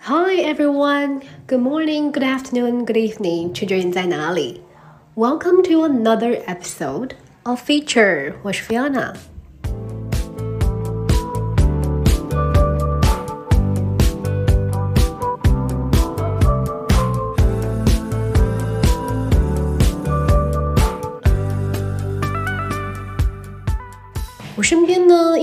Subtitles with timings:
[0.00, 4.62] Hi everyone, good morning, good afternoon, good evening，取决于你在哪里。
[5.14, 7.10] Welcome to another episode
[7.42, 9.14] of Feature，我是 Fiona。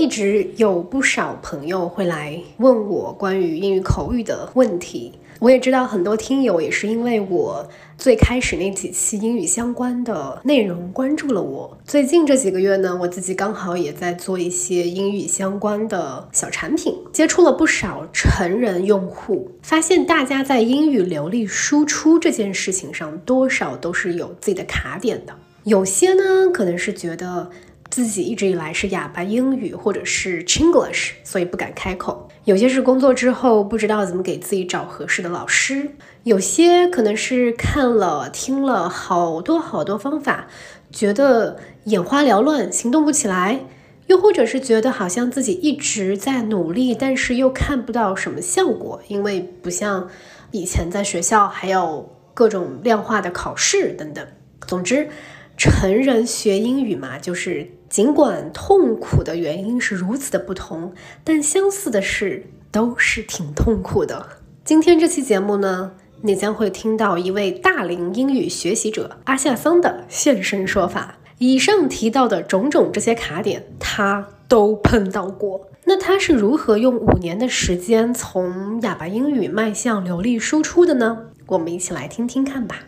[0.09, 5.13] 一直有不少朋友会来问我关于英语口语的问题。
[5.37, 11.77] 我也知道很多听友也是因为我最开始那几期英语相关的内容关注了我。
[11.85, 25.35] 最近这几个月呢，我自己刚好也在做一些英语相关的小产品，接触了不少成人用户，发现大家在英语流利输出这件事情上，多少都是有自己的卡点的。
[25.65, 27.51] 有些呢，可能是觉得。
[27.89, 32.29] 自己一直以来是哑巴英语或者是 Chinglish，所以不敢开口。
[32.45, 35.91] 有些是工作之后不知道怎么给自己找合适的老师，
[36.23, 40.47] 有些可能是看了听了好多好多方法，
[40.91, 43.61] 觉得眼花缭乱，行动不起来。
[44.07, 50.09] 又或者是觉得好像自己一直在努力，但是又看不到什么效果，因为不像
[50.49, 54.25] 以前在学校还有各种量化的考试等等。
[54.65, 55.09] 总之，
[55.57, 57.69] 成人学英语嘛，就是。
[57.89, 64.27] 尽管痛苦的原因是如此的不同，但相似的是都是挺痛苦的。
[64.63, 71.15] 今天这期节目呢，你将会听到一位大龄英语学习者阿夏桑的现身说法。
[71.39, 75.67] 以上提到的种种这些卡点，他都碰到过。
[75.85, 81.17] 那他是如何用五年的时间从哑巴英语迈向流利输出的呢？
[81.47, 82.83] 我们一起来听听看吧。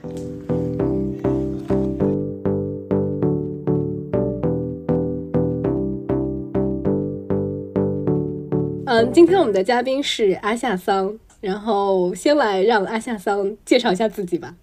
[8.92, 14.54] 嗯，今天我们的嘉宾是阿夏桑，然后先来让阿夏桑介绍一下自己吧。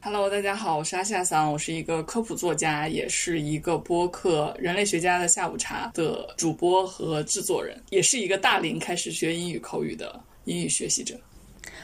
[0.00, 11.14] Hello，大家好，我是阿夏桑，我是一个科普作家，也是一个播客《人类学家的下午茶》的主播和制作人，也是一个大龄开始学英语口语的英语学习者。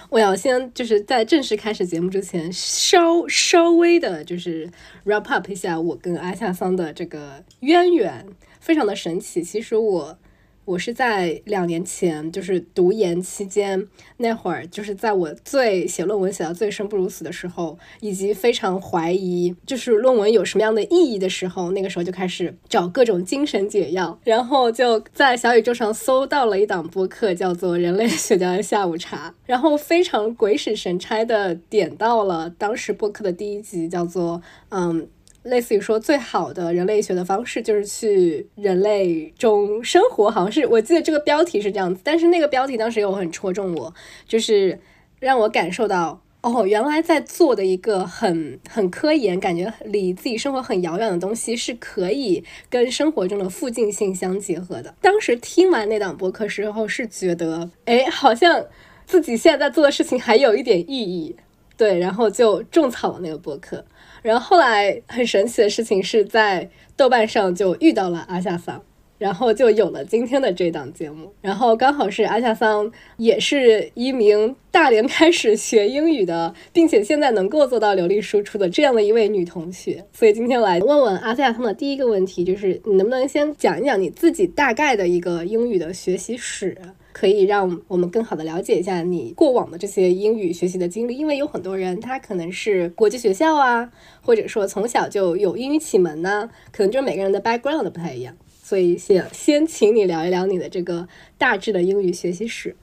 [0.08, 4.66] 我要先就是在正式开始节目之前，稍稍微的就是
[5.04, 8.26] wrap up 一下我跟阿夏桑的这个渊源，
[8.60, 9.42] 非常的神奇。
[9.42, 10.16] 其实我。
[10.64, 35.08] 我是在两年前，就是读研期间那会儿，就是在我最写论文写到最生不如死的时候，以及非常怀疑就是论文有什么样的意义的时候，那个时候就开始找各种精神解药，然后就在小宇宙上搜到了一档播客，叫做《人类学家的下午茶》，然后非常鬼使神差的点到了当时播客的第一集，叫做嗯。
[35.44, 42.00] 类似于说，最好的人类学的方式就是去人类中生活，好像是我记得这个标题是这样子。
[42.04, 43.92] 但是那个标题当时又很戳中我，
[44.26, 44.78] 就是
[45.18, 54.94] 让我感受到，哦，原来在做的一个很很科研，感觉离自己生活很遥远的东西，是可以跟生活中的附近性相结合的。
[55.00, 58.64] 当时听完那档播客时候，是觉得，哎，好像
[59.06, 61.34] 自己现在在做的事情还有一点意义，
[61.76, 63.84] 对，然后就种草了那个播客。
[64.22, 68.80] 然后后来很神奇的事情是在豆瓣上就遇到了阿夏桑，
[69.18, 71.32] 然后就有了今天的这档节目。
[71.40, 80.04] 然后刚好是阿夏桑也是一名大连开始学英语的，并且现在能够做到流利输出的这样的一位女同学。
[80.12, 86.76] 所以今天来问问阿夏桑的第一个问题就是：你能不能先讲一讲你自己大概的一个英语的学习史？
[87.12, 93.92] 可以让我们更好的了解一下你过往的这些英语学习的经历，因为有很多人他可能是国际学校啊，
[94.22, 101.06] 或者说从小就有英语启蒙呢，可能就是每个人的 background 不太一样，所以先先请你聊一聊你的这个
[101.36, 102.74] 大致的英语学习史。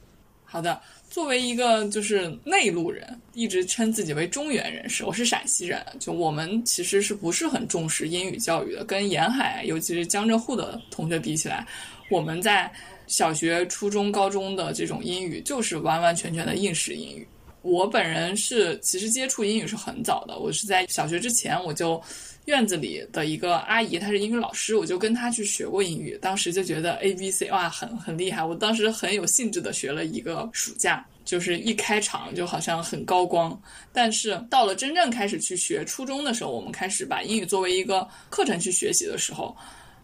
[0.45, 0.79] 好的，
[1.09, 11.65] 作为一个就是内陆人，一直称自己为中原人士，我是陕西人，就我们其实是不是很重视英语教育的，跟沿海尤其是江浙沪的同学比起来，
[12.11, 12.71] 我们在。
[13.09, 17.27] 小学、初中、高中的这种英语就是完完全全的应试英语。
[17.61, 22.01] 我本人是其实接触英语是很早的，我是在小学之前我就
[22.45, 26.17] 院子里的一个阿姨，她是英语老师，我就跟她去学过英语。
[26.21, 33.61] 当时就觉得 A B C 哇很很厉害，我当时很有兴致的学了一个暑假，就是一开场就好像很高光。
[33.91, 39.53] 但是到了真正开始去学初中的时候，我们开始把英语作为一个课程去学习的时候。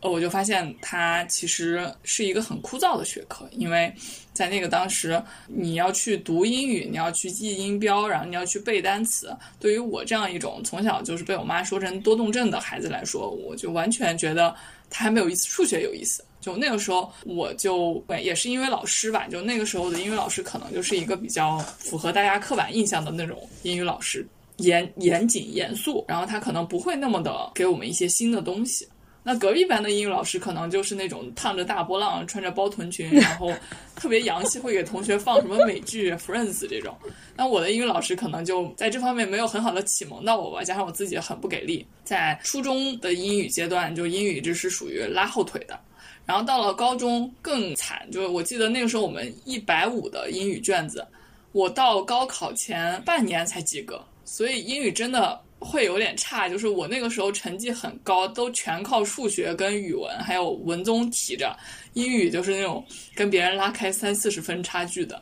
[0.10, 3.94] 我就发现它其实是一个很枯燥的学科，因为
[4.34, 9.36] 在那个当时，你要去读英语，你要去记音标，然后你要去背单词。
[9.60, 14.54] 对于我这样一种从小就是被我妈说成多动症的孩子来说，我就完全觉得
[14.90, 16.24] 它还没有一次数学有意思。
[16.42, 28.88] 就那个时候，我就也是因为老师吧，就那个时候的英语老师可能就是一个比较符合大家刻板印象的那种英语老师，严严谨严肃，然后他可能不会那么的给我们一些新的东西。
[29.28, 33.52] 那隔壁班的英语老师可能就是那种烫着大波浪、穿着包臀裙，然后
[33.96, 36.96] 特别洋气，会给同学放什么美剧《Friends》这种。
[37.36, 45.80] 那我的英语老师可能就在这方面没有很好的启蒙到我吧，加上我自己很不给力，在初中的英语阶段，就英语一直是属于拉后腿的。
[46.24, 51.04] 然后到了高中更惨，就是我记得那个时候我们一百五的英语卷子，
[51.52, 55.42] 我到高考前半年才及格，所以英语真的。
[55.66, 61.58] 会有点差，就是我那个时候成绩很高，都全靠数学跟语文还有文综提着，
[61.94, 62.86] 英语就是那种
[63.16, 65.22] 跟别人拉开三四十分差距的，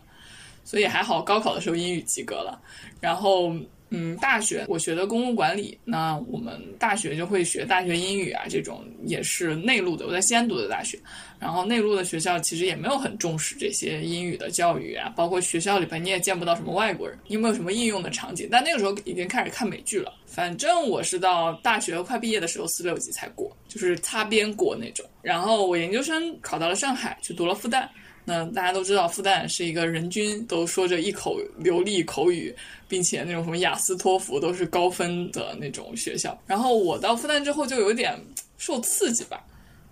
[0.63, 2.61] 所以还好高考的时候英语及格了，
[2.99, 3.53] 然后。
[3.95, 10.07] 嗯，大学我学的公共管理，那我们大学就会学大学英语啊，这种也是内陆的。
[10.07, 10.99] 我在西安读的大学，
[11.39, 18.47] 然后内陆的学校其实也没有很重视这些英语的教育啊，包括学校里边你也见不到什么外国人，有没有什么应用的场景？
[18.51, 20.11] 但那个时候已经开始看美剧了。
[20.25, 25.05] 反正我是到大学快毕业的时候四六级才过，就是擦边过那种。
[25.21, 27.87] 然后我研究生考到了上海，去读了复旦。
[28.25, 32.55] 那大家都知道，复旦是一个人均都说着一口流利口语，
[32.87, 36.37] 并且那种什么雅思托福都是高分的那种学校。
[36.47, 38.17] 然后我到复旦之后就有点
[38.57, 39.43] 受刺激吧，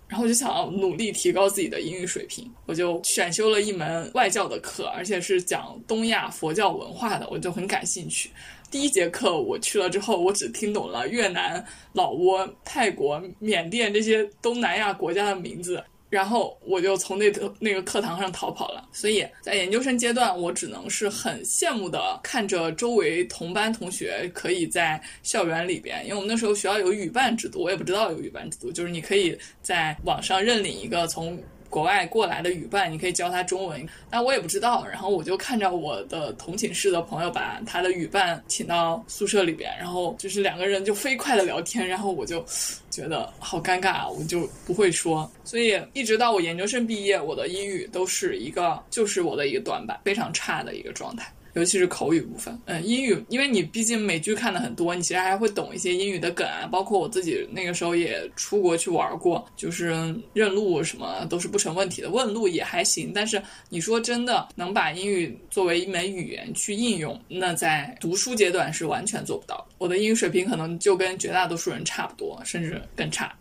[0.08, 8.30] 然后就想要努力提高自己的英语水平，我就选修了一门外教的课，而且是讲东亚佛教文化的，我就很感兴趣。
[8.70, 11.62] 第一节课我去了之后，我只听懂了越南、
[11.92, 15.84] 老挝、泰国、缅甸这些东南亚国家的名字。
[16.12, 31.42] 然后我就从那个那个课堂上逃跑了，所以在研究生阶段，我只能是很羡慕的看着周围同班同学可以在校园里边，因为我们那时候学校有语伴制度，我也不知道有语伴制度，就是你可以在网上认领一个从。
[31.72, 34.86] 国外过来的语伴，你可以教他中文，但我也不知道。
[34.86, 42.44] 然后我就看着我的同寝室的朋友把他的语伴请到宿舍里边，然后就是两个人就飞快的聊天，然后我就
[42.90, 45.28] 觉得好尴尬，我就不会说。
[45.44, 51.32] 所以一直到我研究生毕业，我的英语都是一个就是我的一个短板，非常差的一个状态。
[51.54, 56.66] 尤其是口语部分，嗯，英语，因为你毕竟美剧看的很多，你其实还会懂一些英语的梗啊。
[56.70, 63.12] 包括我自己那个时候也出国去玩过，就是认路什么都是不成问题的，问路也还行。
[63.14, 69.66] 但是你说真的能把英语作为一门语言去应用，那在读书阶段是完全做不到。
[69.78, 73.34] 我的英语水平可能就跟绝大多数人差不多，甚至更差。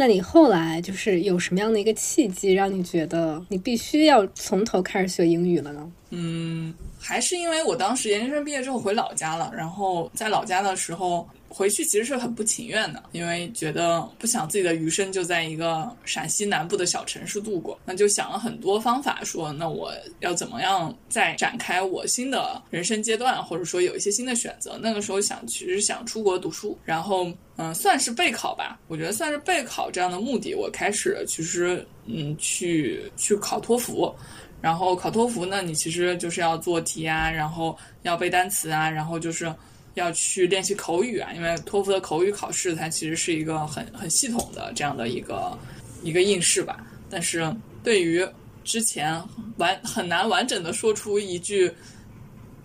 [0.00, 5.92] 那你后来就是有什么样的一个契机，让你觉得你必须要从头开始学英语了呢？
[6.08, 6.72] 嗯。
[6.98, 24.78] 还是因为我当时研究生毕业之后回老家了，然后在老家的时候回去其实是很不情愿的，因为觉得不想自己的余生就在一个陕西南部的小城市度过，那就想了很多方法，说那我要怎么样再展开我新的人生阶段，或者说有一些新的选择。
[24.80, 34.14] 那个时候想其实想出国读书，然后嗯算是备考吧，我觉得算是备考这样的目的，我开始其实嗯去去考托福。
[34.62, 39.50] 然后考托福呢，你其实就是要做题啊，然后要背单词啊，然后就是
[39.94, 41.32] 要去练习口语啊。
[41.34, 45.58] 因为托福的口语考试，它其实是一个很很系统的这样的一个
[46.02, 46.84] 一个应试吧。
[47.08, 48.26] 但是对于
[48.64, 49.22] 之前
[49.56, 51.72] 完很难完整的说出一句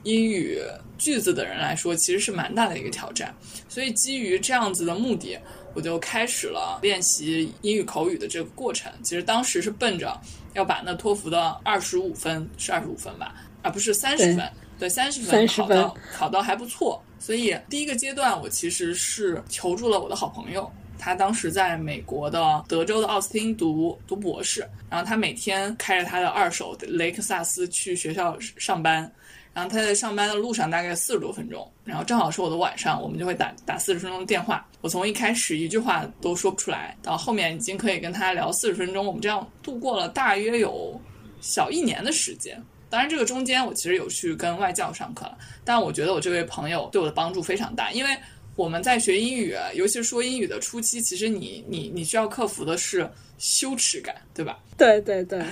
[0.03, 0.59] 英语
[0.97, 3.33] 句子的人来说，其实是蛮大的一个挑战。
[3.67, 5.37] 所以基于这样子的目的。
[5.75, 8.89] 我就开始了练习英语口语的这个过程。
[9.03, 10.17] 其实当时是奔着
[10.53, 14.49] 要把那托福的二十五分是二十五分吧，而不是三十分。
[14.79, 17.01] 对，三十分考到考到还不错。
[17.19, 29.11] 所以第一个阶段，我其实是求助了我的好朋友，他当时在美国的德州的奥斯汀读读博士，然后他每天开着他的二手雷克萨斯去学校上班。
[29.53, 34.67] 然后他在上班的路上大概四十多分钟，然后正好是我的晚上，我们就会打打四十分钟的电话。
[34.81, 39.05] 我从一开始一句话都说不出来，到后面已经可以跟他聊四十分钟。
[39.05, 40.99] 我们这样度过了大约有
[41.39, 42.61] 小一年的时间。
[42.89, 48.09] 当然，这个中间我其实有去跟外教上课了，但我觉得我这位朋友对我的帮助非常大，因为
[48.55, 54.59] 我们在学英语，尤其是说英语的初期，其实你你你需要克服的是羞耻感，对吧？
[54.77, 55.43] 对对对，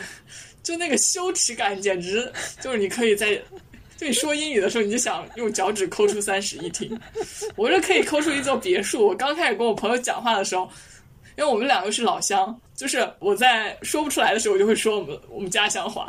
[0.62, 3.42] 就那个羞耻感，简直就是你可以在。
[3.96, 7.00] 就你说英语的时候，你就想用脚趾抠出三室一厅。
[7.56, 9.06] 我这可以抠出一座别墅。
[9.06, 10.68] 我刚开始跟我朋友讲话的时候，
[11.38, 16.08] 因为我们两个是老乡，就是我在说不出来的时候，我就会说我们我们家乡话。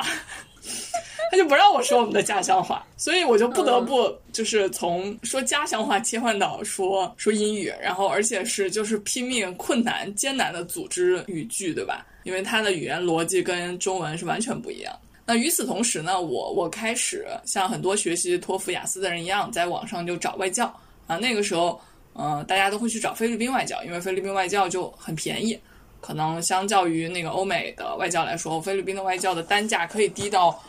[1.31, 12.05] 他就不让我说我们的家乡话，所以我就不得不就是从说家乡话切换到说说英语，然后而且是就是拼命困难艰难的组织语句，对吧？
[12.23, 14.95] 因为它的语言逻辑跟中文是完全不一样。
[15.25, 20.67] 那与此同时呢，我我开始像很多学习托福、雅思的人一样，在网上就找外教
[21.07, 21.17] 啊。
[21.17, 21.81] 那个时候，
[22.13, 25.59] 嗯，大家都会去找菲律宾外教，因为菲律宾外教就很便宜，
[26.05, 30.61] 可能相较于那个欧美的外教来说，菲律宾的外教的单价可以低到。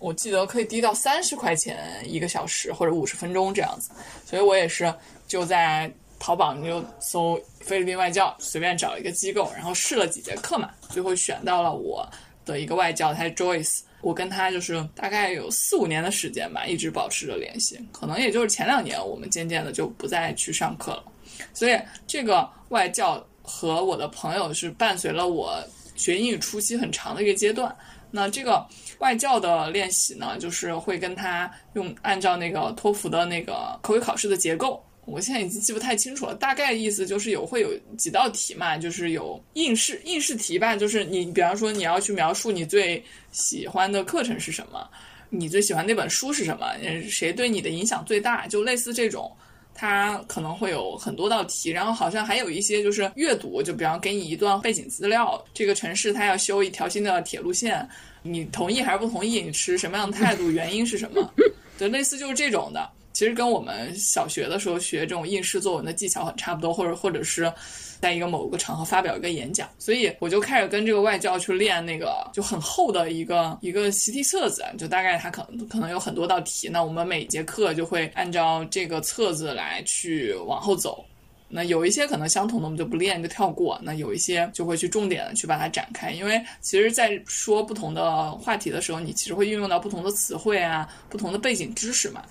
[0.00, 3.92] 我记得可以低到三十块钱一个小时或者五十分钟这样子，
[4.26, 4.92] 所以我也是
[5.28, 12.04] 就在淘宝你就搜菲律宾外教，随便找一个机构，然后试了几节课嘛，最后选到了我
[12.44, 21.04] 的一个外教，他 Joyce，我跟他就是大概有四五年的时间吧，一直保持着联系，可能也就是前两年我们渐渐的就不再去上课了，
[21.54, 25.62] 所以这个外教和我的朋友是伴随了我
[25.96, 27.74] 学英语初期很长的一个阶段。
[28.14, 28.66] 那这个
[28.98, 44.86] 外教的练习呢，就是会跟他用按照那个托福的那个口语考试的结构，我现在已经记不太清楚了，大概意思就是有会有几道题嘛，就是有应试应试题吧，就是你比方说你要去描述你最喜欢的课程是什么，
[45.30, 46.66] 你最喜欢那本书是什么，
[47.08, 49.34] 谁对你的影响最大，就类似这种。
[49.74, 57.88] 它可能会有很多道题，然后好像还有一些就是阅读，就比方给你一段背景资料，这个城市它要修一条新的铁路线，
[58.22, 59.40] 你同意还是不同意？
[59.40, 60.50] 你持什么样的态度？
[60.50, 61.32] 原因是什么？
[61.78, 67.52] 就类似就是这种的，其实跟我们小学的时候学这种应试作文的技巧很差不多，或者或者是。
[68.02, 81.04] 在一个某个场合发表一个演讲，所以我就开始跟这个外教去练那个就很厚的一个一个习题册子，就大概它可能可能有很多道题，那我们每节课就会按照这个册子来去往后走。
[81.48, 92.24] 那有一些可能相同的我们就不练就跳过，那有一些就会去重点的去把它展开，因为其实，在说不同的话题的时候，你其实会运用到不同的词汇啊，不同的背景知识嘛。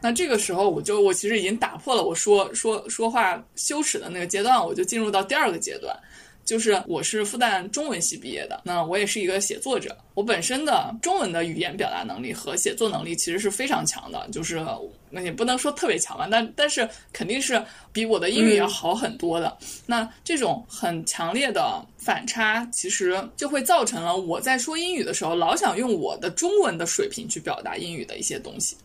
[0.00, 5.96] 那这个时候，我就我其实已经打破了我说说说话羞耻的那个阶段，我就进入到第二个阶段，
[6.44, 14.64] 就是我是复旦中文系毕业的，那我也是一个写作者，我本身的中文的语言表达能力和写作能力其实是非常强的，就是
[15.10, 17.60] 那也不能说特别强吧，但但是肯定是
[17.92, 19.56] 比我的英语要好很多的。
[19.86, 28.76] 那这种很强烈的反差，其实就会造成了我在说英语的时候，老想用我的中文的水平去表达英语的一些东西。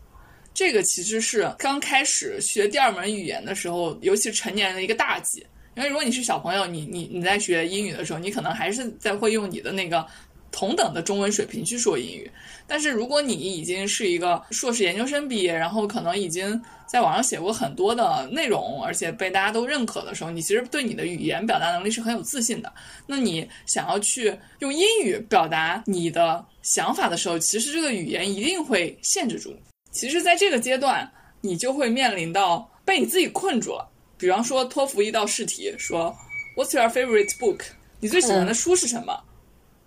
[0.54, 5.44] 这个其实是刚开始学第二门语言的时候，尤其是成年人的一个大忌。
[5.74, 10.06] 因为如果你是小朋友，你你你在学英语的时候，你可能还是在会用你的那个
[10.50, 12.30] 同等的中文水平去说英语。
[12.66, 22.70] 但是如果你已经是一个硕士研究生毕业，然后可能已经在网上写过很多的内容，而且被大家都认可的时候，你其实对你的语言表达能力是很有自信的。
[23.06, 29.71] 那你想要去用英语表达你的想法的时候，其实这个语言一定会限制住你。
[29.92, 31.08] 其实，在这个阶段，
[31.42, 33.86] 你就会面临到被你自己困住了。
[34.16, 36.16] 比方说，托福一道试题说
[36.56, 37.60] “What's your favorite book？”
[38.00, 39.22] 你最喜欢的书是什么？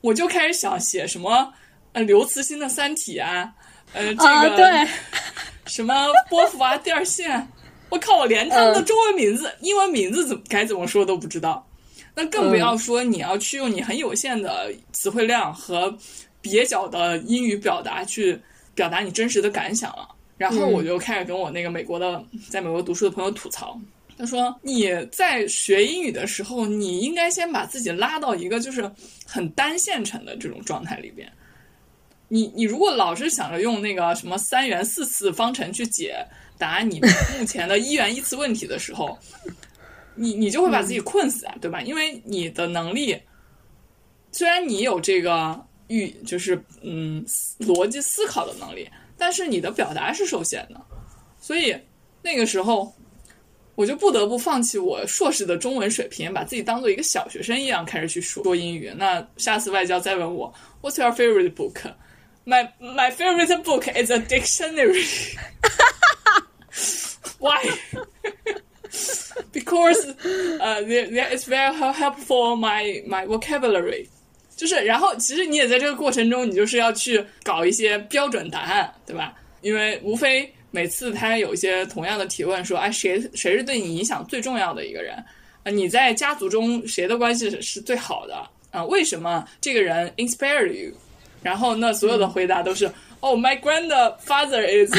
[0.01, 1.51] 我就开始想写什么
[1.93, 3.51] 呃刘慈欣的《三体》啊，
[3.93, 4.87] 呃这个对，
[5.65, 5.93] 什么
[6.29, 7.47] 波伏娃第二线。
[7.89, 11.67] 我靠，我连他们的中文名字、英文名字怎么该怎么说都不知道。
[12.13, 15.97] 那更不要说你要去用你很有限的词汇量和
[16.43, 18.39] 蹩脚的英语表达去。
[18.75, 23.79] 表达你真实的感想了，然后我就开始跟我那个美国的在美国读书的朋友吐槽，
[24.17, 28.91] 他说你在学英语的时候，你应该先把自己拉到一个就是
[29.25, 31.31] 很单线程的这种状态里边。
[32.27, 36.25] 你你如果老是想着用那个什么三元四次方程去解
[36.57, 36.99] 答你
[37.39, 39.17] 目前的一元一次问题的时候，
[40.15, 41.81] 你你就会把自己困死啊，对吧？
[41.81, 43.17] 因为你的能力
[44.31, 45.65] 虽然你有这个。
[45.87, 47.25] 语就是嗯，
[47.59, 50.81] 逻辑思考的能力，但是你的表达是受限的，
[51.39, 51.75] 所以
[52.21, 52.93] 那个时候
[53.75, 58.91] 我就不得不放弃我硕士的中文水平，把自己当做一个小学生一样开始去说说英语。
[58.97, 61.81] 那下次外教再问我 What's your favorite book?
[62.45, 65.05] My my favorite book is a dictionary.
[67.39, 67.59] Why?
[69.51, 74.09] Because uh, it's very helpful my my vocabulary.
[74.55, 79.33] 就是，然后其实你也在这个过程中，你就是要去搞一些标准答案，对吧？
[79.61, 85.15] 因为无非每次他有一些同样的提问，说，哎，谁谁是对你影响最重要的一个人？
[85.63, 88.47] 啊，你在家族中谁的关系是最好的？
[88.71, 90.93] 啊，为什么这个人 inspire you？
[91.41, 92.85] 然后那所有的回答都是，
[93.19, 94.93] 哦，my grandfather is，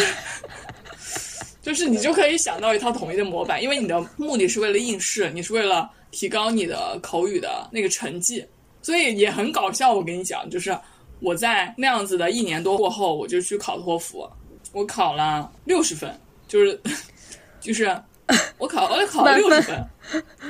[1.62, 8.44] 就是你就可以想到一套统一的模板，因为你的目的是为了应试，你是为了提高你的口语的那个成绩。
[8.86, 10.78] 所以也很搞笑，我跟你讲，就是
[11.18, 14.24] 我在那样子的一年多过后，我就去考托福，
[14.70, 16.16] 我考了六十分，
[16.46, 16.80] 就是
[17.60, 18.00] 就是
[18.58, 19.84] 我考我考了六十分，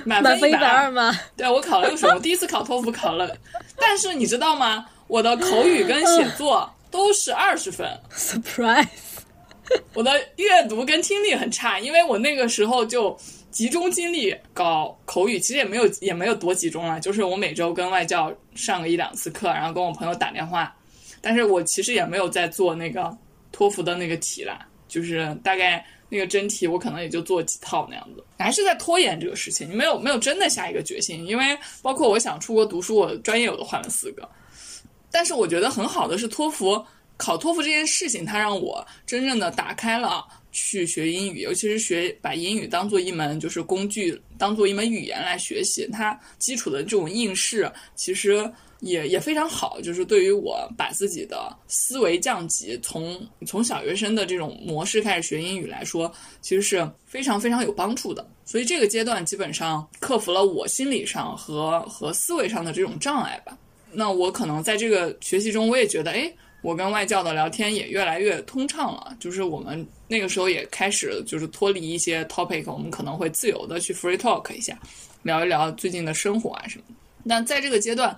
[0.04, 1.18] 满分一百二吗？
[1.34, 2.14] 对，我考了六十分。
[2.14, 3.34] 我第一次考托福考了，
[3.78, 4.84] 但是你知道吗？
[5.06, 8.86] 我的口语跟写作都是二十分， surprise。
[9.94, 13.18] 我的阅读跟听力很差，因为我那个时候就。
[13.56, 20.76] 集中精力搞口语，其实也没有也没有多集中了，就是我每周跟外教上个一两次课，然后跟我朋友打电话，
[21.22, 23.16] 但是我其实也没有在做那个
[23.52, 34.28] 托福的那个题啦，就是大概那个真题我可能也就做几套那样子，还是在拖延这个事情，你没有没有真的下一个决心，因为包括我想出国读书，我专业我都换了四个，
[35.10, 36.84] 但是我觉得很好的是托福
[37.16, 40.24] 考托福这件事情，它让我真正的打开了。
[40.58, 49.78] 去学英语，尤其是学把英语当做一门就是工具，当做一门语言来学习，它基础的这种应试其实也也非常好。
[49.82, 58.26] 就是对于我把自己的思维降级，从从小学生的这种模式开始学英语来说，其实是非常非常有帮助的。
[58.46, 63.58] 所以这个阶段基本上克服了我心理上和和思维上的这种障碍吧。
[63.92, 66.32] 那我可能在这个学习中，我也觉得，哎。
[66.66, 74.76] 我跟外教的聊天也越来越通畅了，就是我们那个时候也开始就是脱离一些 topic，我们可能会自由的去 free talk 一下，
[75.22, 76.84] 聊一聊最近的生活啊什么。
[77.22, 78.16] 那在这个阶段，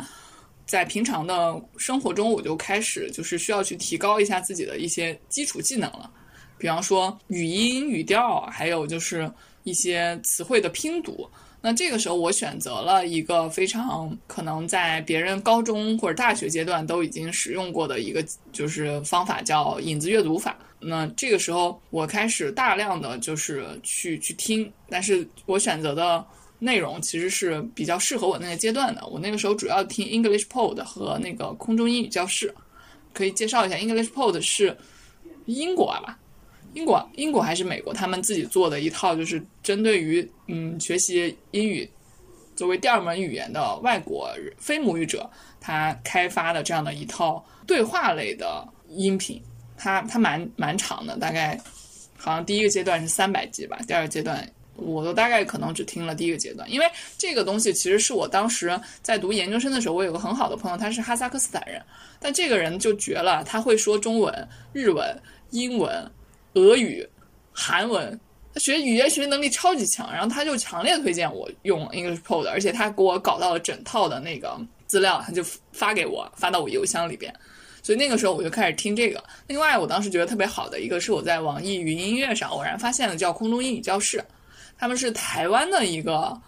[0.65, 6.11] 在平常的生活中，我就开始就是需要去提高一下自己的一些基础技能了，
[6.57, 9.31] 比方说语音、语调，还有就是
[9.65, 11.29] 一些词汇的拼读。
[11.61, 20.57] 那这个时候，我选择了一个非常可能在别人高中或者大学阶段都已经使用过的一个就是方法，叫影子阅读法。
[20.81, 26.25] 那这个时候，我开始大量的就是去去听，但是我选择的
[26.61, 29.05] 内容其实是比较适合我那个阶段的。
[29.09, 32.55] 我那个时候主要听 English Pod 和那个空中英语教室，
[33.13, 34.77] 可以介绍一下 English Pod 是
[35.47, 36.17] 英国吧。
[36.75, 37.93] 英国，英国还是美国？
[37.93, 41.89] 他们自己做的一套，就是针对于嗯学习英语
[42.55, 45.29] 作为第二门语言的外国非母语者，
[45.61, 49.43] 他开发的这样的一套对话类的音频，
[49.77, 51.59] 它它蛮蛮长的，大概
[52.17, 61.83] 好像第一个阶段是三百集吧，第二个阶段我都大概可能只听了第一个阶段，因为这个东西其实是我当时在读研究生的时候，我有个很好的朋友，他是哈萨克斯坦人，
[62.21, 66.09] 但这个人就绝了，他会说中文、日文、英文。
[66.55, 67.07] 俄语、
[67.53, 68.19] 韩文，
[68.55, 77.33] 他学语言学习能力超级强，然后他就强烈推荐我用 English Pod，而且他给我搞到了整套的那个资料，他就发给我，发到我邮箱里边。
[77.81, 79.23] 所以那个时候我就开始听这个。
[79.47, 84.23] 另外，我当时觉得特别好的一个是我在网易云音乐上偶然发现的，叫空中英语教室，
[84.77, 86.39] 他们是台湾的一个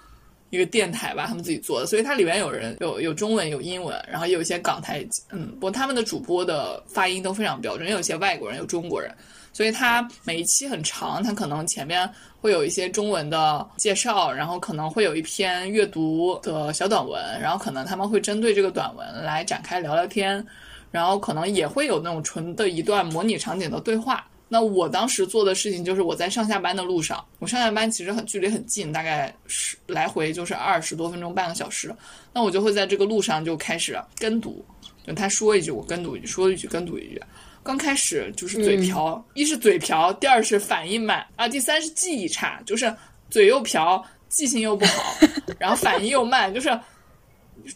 [0.50, 9.14] 一个电台吧，他们自己做的，所以它里面有人有有中文有英文，然后也有一些港台，嗯，不过他们的主播的发音都非常标准，也有些外国人，有中国人。
[9.52, 12.08] 所以它每一期很长，它可能前面
[12.40, 20.44] 会有一些中文的介绍，然后可能会有一篇阅读的小短文，然后可能他们会针对这个短文来展开聊聊天，
[20.90, 24.26] 然后可能也会有那种纯的一段模拟场景的对话。
[24.52, 31.94] 那我当时做的事情就是我在上下班的路上，我上下班其实很距离很近，大概是来回就是二十多分钟，半个小时。
[32.32, 34.64] 那我就会在这个路上就开始跟读，
[35.06, 37.22] 就他说一句我跟读一句，说一句跟读一句。
[37.62, 42.94] 刚开始就是嘴瓢，一是嘴瓢，第二是反应慢啊，第三是记忆差，就是
[43.28, 45.14] 嘴又瓢，记性又不好，
[45.58, 46.78] 然后反应又慢，就是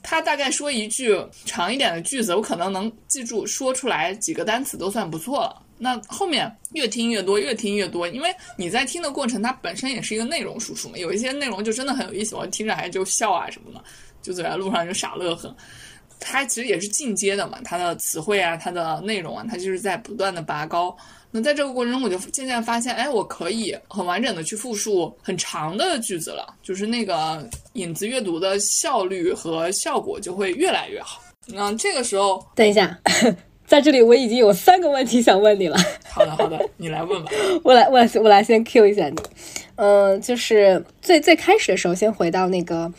[0.02, 5.62] 他大概说一句长一点的句子，我可能能记住，说出来几个单词都算不错了。
[5.76, 13.84] 那后面越听越多，越听越多，因为你在听的过程，它本身也是一个内容输出嘛，有一些内容就真的很有意思，我听着还就笑啊什么的，
[14.22, 15.54] 就走在路上就傻乐呵。
[16.18, 20.96] 它其实也是进阶的嘛，它的词汇啊，它的内容啊，它就是在不断的拔高。
[21.30, 31.20] 那在这个过程中，我就渐渐发现，哎，我可以很完整的去复述很长的句子了，就是那个影子阅读的效率和效果就会越来越好。
[31.46, 32.96] 那这个时候，等一下，
[33.66, 35.76] 在这里我已经有三个问题想问你了。
[36.08, 37.32] 好的，好的，你来问吧。
[37.64, 39.16] 我来，我来我来先 Q 一下你。
[39.74, 42.92] 嗯，就是最最开始的时候，先回到那个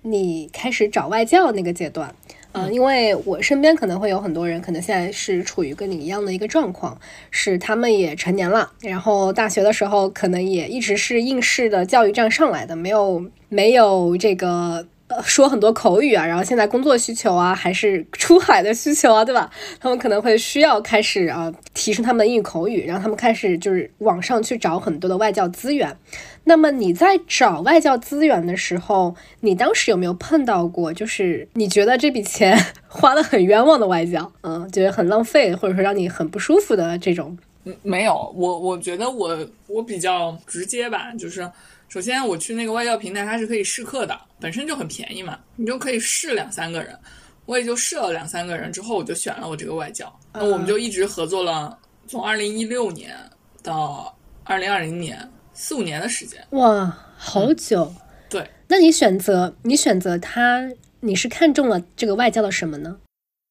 [0.00, 2.14] 你开始找外教那个阶段。
[2.52, 6.98] 嗯，因为我身边可能会有很多人，可能现在是处于跟你一样的一个状况，
[7.30, 14.86] 是他们也成年了，然后大学的时候可能也一直是应试的教育这样上来的，没有没有这个
[15.24, 19.50] 说很多口语啊，然后现在工作需求啊，还是出海的需求啊，对吧？
[19.80, 25.96] 他们可能会需要开始啊提升他们的英语口语，然后他们开始就是网上去找很多的外教资源。
[26.44, 37.36] 那么你在找外教资源的时候，你当时有没有碰到过，就是你觉得这笔钱花的很冤枉的外教，嗯，觉得很浪费，或者说让你很不舒服的这种？
[37.64, 41.48] 嗯，没有，我我觉得我我比较直接吧，就是
[41.92, 46.98] 首先我去那个外教平台，它是可以试课的，本身就很便宜嘛，你就可以试两三个人，
[47.44, 53.14] 我也就试了两三个人之后，我就选了我这个外教，那我们就一直合作了，从二零一六年
[53.62, 55.30] 到二零二零年。
[55.54, 57.94] 四五年的时间，哇，好久。
[58.30, 60.66] 对，那你选择你选择他，
[61.00, 62.98] 你是看中了这个外教的什么呢？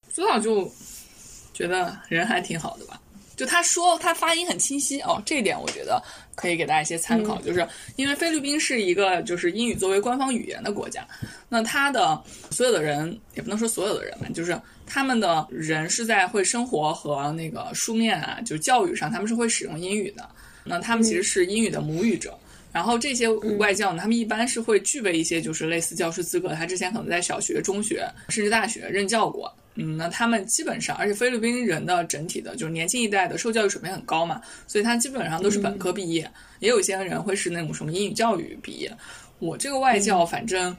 [0.09, 0.67] 最早就
[1.53, 2.99] 觉得人还挺好的吧。
[3.41, 5.99] 就他说他发音很清晰哦，这一点我觉得
[6.35, 7.41] 可以给大家一些参考。
[7.41, 11.03] 就是因为菲律宾是一个就是英语作为官方语言的国家，
[11.49, 20.29] 那他的所有的人也不能说所有的人吧，就是他们的人是在会生活和那个书面啊，就教育上他们是会使用英语的。
[20.63, 22.37] 那他们其实是英语的母语者，
[22.71, 29.53] 然后这些外教呢，他们一般是会具备一些就是类似教师资格，他之前可能在小学、中学甚至大学任教过。
[29.75, 36.29] 嗯，那他们基本上，而且菲律宾人的整体的就是年轻一代的受教育水平很高嘛，所以他基本上都是本科毕业，
[36.59, 38.91] 也有一些人会是那种什么英语教育毕业。
[39.39, 40.75] 我这个外教，反正，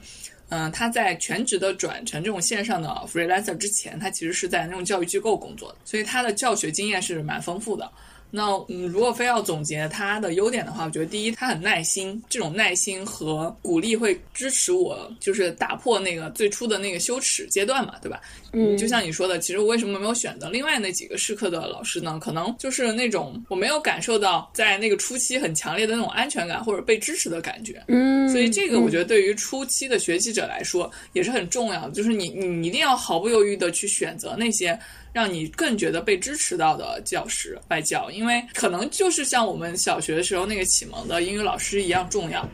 [0.49, 7.91] 嗯，他在全职的转成这种线上的 freelancer 之前，他其实是在那种教育机构工作的，所以他的教学经验是蛮丰富的。
[8.35, 18.19] 那嗯，如果非要总结他的优点的话，我觉得第一，他很耐心，这种耐心和鼓励会支持我，就是打破那个最初的那个羞耻阶段嘛，对吧？
[18.51, 22.17] 嗯，就像你说的，其实我为什么没有选择另外那几个试课的老师呢？
[22.19, 27.83] 可能就是那种我没有感受到在那个初期很强烈的那种安全感或者被支持的感觉。
[27.87, 34.79] 嗯，所以这个我觉得对于初期的学习者来说也是很重要的，就是你你一定要毫不犹豫的去选择那些。
[35.13, 42.45] 让你更觉得被支持到的教师外教，因为可能就是像我们小学的时候那个启蒙的英语老师一样重要。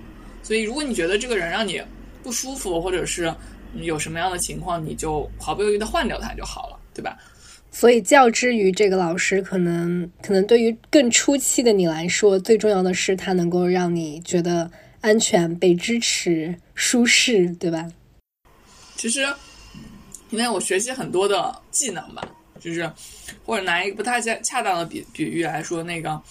[0.43, 1.81] 所以，如果你觉得这个人让你
[2.21, 3.33] 不舒服，或者是
[3.75, 7.17] 有什么样的情况，你就毫不犹豫的换掉他就好了，对吧？
[7.71, 14.69] 所以，教之于这个老师，可能可能对于更初期的你来说，最重要的是他能够让你觉得
[15.01, 17.87] 安全、被支持、舒适，对吧？
[18.95, 19.27] 其实，
[20.31, 22.27] 因为我学习很多的技能吧。
[22.59, 22.89] 就是，
[23.45, 26.21] 或者拿一个不太恰恰当的比比喻来说，那个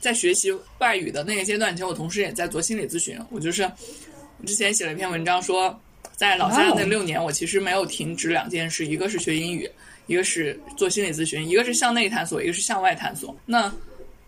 [0.00, 3.18] 在学习外语的那个阶段，其实我同时也在做心理咨询。
[3.30, 5.78] 我就是我之前写了一篇文章，说
[6.16, 9.70] 在老家那六年，我其实没有停止两件事，一个是学英语，
[10.06, 13.34] 一个是做心理咨询，一个是向内探索，一个是向外探索。
[13.46, 13.72] 那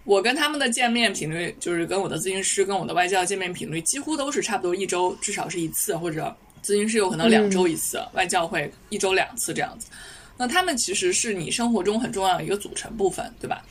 [0.04, 9.88] 我跟他们的见面频率，就是跟我的咨询师、跟我的外教见面频率，几乎都是差不多一周至少是一次，或者咨询师有可能两周一次，外教会一周两次这样子。
[10.36, 13.64] 那他们其实是你生活中很重要的一个组成部分，对吧？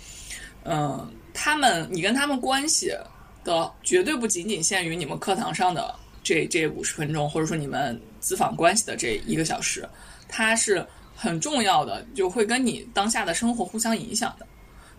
[0.63, 2.91] 嗯，他们你跟他们关系
[3.43, 9.87] 的绝对不仅仅限于你们课堂上的这这五十分钟，或者说你们咨访关系的这一个小时，
[10.27, 10.83] 它是
[11.15, 14.47] 很重要的，就会跟你当下的生活互相影响的。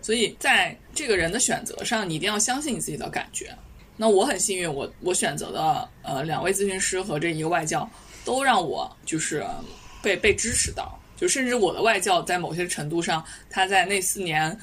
[0.01, 3.53] 所以在这个人的选择上，你一定要相信你自己的感觉。
[3.97, 7.91] 那我很幸运，我我选择的呃两位咨询师和这一个外教，
[8.25, 9.45] 都让我就是
[10.01, 10.96] 被被支持到。
[11.17, 14.57] 就甚至我的外教在某些程度上，他在那四年，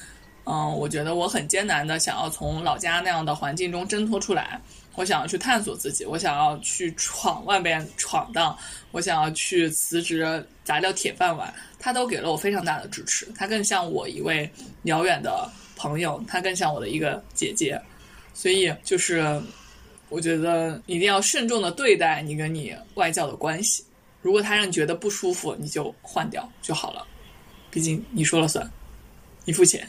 [0.44, 4.60] 嗯，我觉得我很艰难的想要从老家那样的环境中挣脱出来，
[4.94, 8.56] 我想要去探索自己，我想要去闯外边闯荡，
[8.92, 13.26] 我想要去辞职砸掉铁饭碗，他都给了我非常大的支持。
[13.36, 14.48] 他更像我一位
[14.84, 17.80] 遥远的朋友，他更像我的一个姐姐，
[18.32, 19.42] 所以就是
[20.08, 23.84] 我觉得一定要慎重的对待你跟你外教的关系。
[24.24, 27.06] 如果他让你觉得不舒服，你就换掉就好了。
[27.70, 28.70] 毕竟你说了算，
[29.44, 29.86] 你付钱。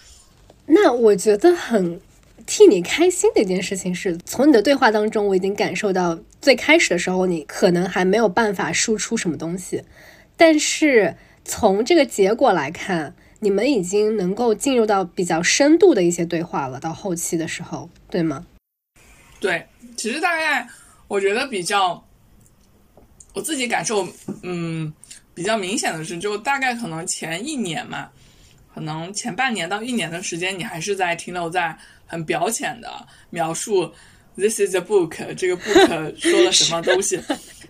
[0.64, 2.00] 那我觉得很
[2.46, 9.82] 替你开心的一件事情是，从你的对话当中，我已经感受到最开始的时候，你可能还没有办法输出什么东西，
[10.38, 16.80] 但是从这个结果来看，你们已经能够进入到比较深度的一些对话了。
[16.80, 18.46] 到后期的时候，对吗？
[19.38, 19.66] 对，
[19.98, 20.66] 其实大概
[21.08, 22.02] 我觉得比较。
[23.36, 24.08] 我自己感受，
[24.42, 24.90] 嗯，
[25.34, 28.08] 比较明显的是，就大概可能前一年嘛，
[28.74, 33.92] 可能前半年到一年的时间，你还是在停留在很表浅的描述
[34.38, 37.20] ，this is a book，这个 book 说了什么东西，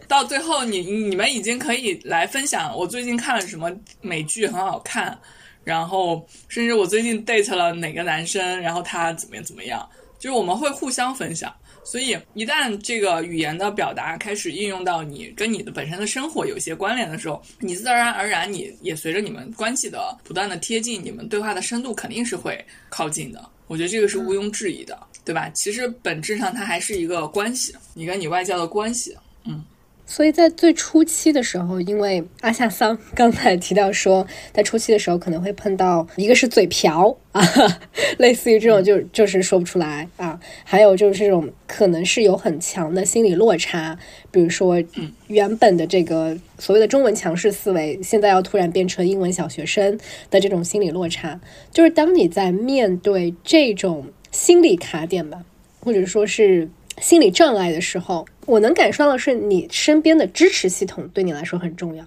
[0.06, 3.68] 到最后你你们已经可以来分享，我最近看了什么
[4.00, 5.18] 美剧很好看，
[5.64, 9.84] 然后甚至我最近 date 了哪个男生，然后他怎么样怎么样，
[10.16, 11.52] 就是我们会互相分享。
[11.86, 23.48] 所以，一旦这个语言的表达开始应用到你跟你的本身的生活有一些关联的时候，你自然而然，你也随着你们关系的不断的贴近，你们对话的深度肯定是会靠近的。
[23.68, 25.48] 我觉得这个是毋庸置疑的，对吧？
[25.54, 29.64] 其实本质上它还是一个关系，你跟你外教的关系，嗯。
[30.08, 37.42] 所以在最初期的时候，因为阿夏桑刚才提到说，在初期的时候可能会碰到一个是嘴瓢啊，
[38.18, 43.98] 类似于这种就就是说不出来啊，还有就是这种可能是有很强的心理落差，
[44.30, 44.80] 比如说
[45.26, 49.98] 原本的这个所谓的中文强势思维，现在要突然变成英文小学生
[50.30, 51.40] 的这种心理落差，
[51.72, 55.42] 就是当你在面对这种心理卡点吧，
[55.80, 56.70] 或者说是。
[57.00, 62.04] 心理障碍的时候，我能感受到的是你身边的支持系统对你来说很重要。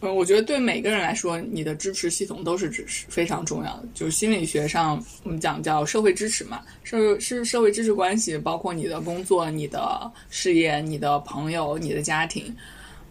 [0.00, 3.80] 嗯，我觉得对每个人来说，你的支持系统都是支持非常重要。
[3.94, 12.52] 就是心理学上我们讲叫社会支持嘛，社是社会支持关系，包括你的工作、你的事业、你的朋友、你的家庭，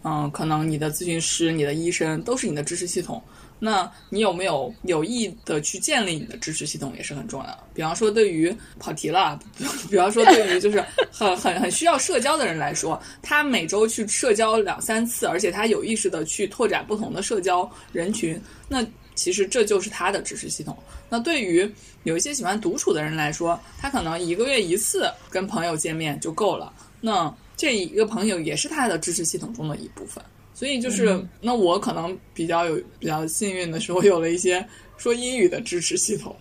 [0.04, 3.22] 嗯，可能你的咨询师、你的医生都是你的支持系统。
[3.64, 7.58] 那你有没有有意的去建立你的支持系统也是很重要的。
[7.72, 9.38] 比方说，对于跑题了，
[9.88, 20.76] 比方说对于就是很 很很需要社交的人来说，他每周去社交两三次，而且他有意识的去拓展不同的社交人群，那其实这就是他的支持系统。
[21.08, 21.72] 那对于
[22.02, 26.72] 有一些喜欢独处的人来说，他可能一个月一次跟朋友见面就够了。
[27.00, 30.20] 那这一个朋友也是他的支持系统中的一部分。
[30.62, 34.64] 所以就是，那我可能比较有比较幸运的是，我有了一些
[34.96, 36.32] 说英语的支持系统，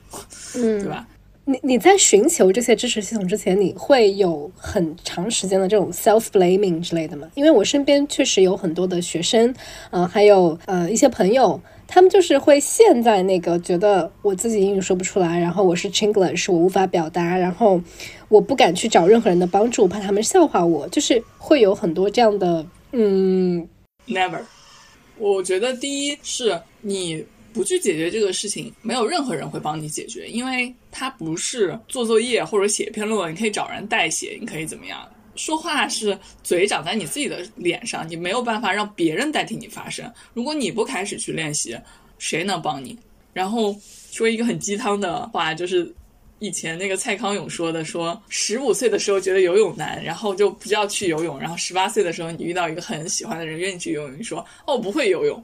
[0.54, 1.08] 嗯，对吧？
[1.44, 7.28] 你你在寻求这些支持系统之前，你会有很长时间的这种 self blaming 之类的吗？
[7.34, 9.52] 因为我身边确实有很多的学生，
[9.90, 17.82] 呃，还有呃一些朋友，他们就是会陷在那个觉得我自己英语说不出来，然后我是 Chinglish，我无法表达，然后
[18.30, 23.68] 我不敢去找任何人的帮助，怕他们笑话我，就是会有很多这样的，嗯。
[24.08, 24.42] Never，
[25.18, 35.08] 我觉得第一是你不去解决这个事情，没有任何人会帮你解决，因为它不是做作业或者写一篇论文，你可以找人代写，你可以怎么样？
[35.36, 40.12] 说话是嘴长在你自己的脸上，你没有办法让别人代替你发声。
[40.34, 41.78] 如果你不开始去练习，
[42.18, 42.98] 谁能帮你？
[43.32, 43.76] 然后
[44.12, 45.94] 说一个很鸡汤的话，就是。
[46.42, 51.40] 以前那个蔡康永说的，说十五岁的时候觉得游泳难，然后就不要去游泳。
[51.40, 55.42] 然后十八岁的时候，你遇到一个很喜欢的人，愿意去游泳，你说哦不会游泳。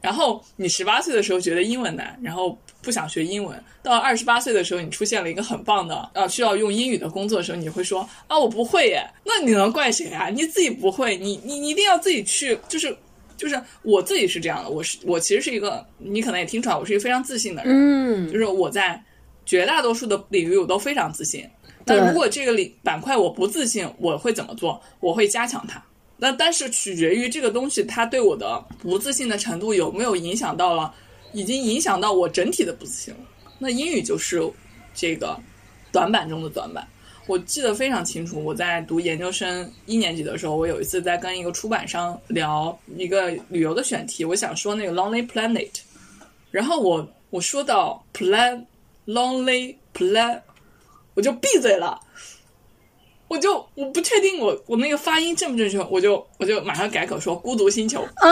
[0.00, 3.62] 然后你十八岁的时候觉得英文难，然后不想学英文。
[3.80, 9.08] 到二十八岁的时候，你出现了一个很棒的啊需要用英语的工作的时候，你会说啊我不会耶。
[9.24, 10.30] 那你能怪谁啊？
[10.30, 12.96] 你自己不会，你你你一定要自己去，就是
[13.36, 19.00] 就是我自己是这样的，我是我其实是一个，你可能也听出来，我是一个非常自信的人，嗯，就是我在。
[19.46, 21.44] 绝大多数的领域我都非常自信，
[21.84, 24.80] 那如果这个领板块我不自信，我会怎么做？
[25.00, 25.82] 我会加强它。
[26.16, 30.94] 那但是取决于这个东西它对我的不自信的程度有没有影响到了，
[31.32, 33.20] 已经影响到我整体的不自信了。
[33.58, 34.42] 那英语就是
[34.94, 35.36] 这个
[35.90, 36.86] 短板中的短板。
[37.26, 45.70] 我记得非常清楚，我在读研究生一年级的时候，我有一次在跟一个出版商聊一个旅游的选题，我想说那个 Lonely Planet，
[46.50, 48.64] 然后我我说到 Plan。
[49.06, 50.40] Lonely plan，
[51.14, 51.98] 我就闭嘴了，
[53.26, 58.28] 我就我不确定我我那个发音正不正确，我就我就马上改口说孤独星球啊。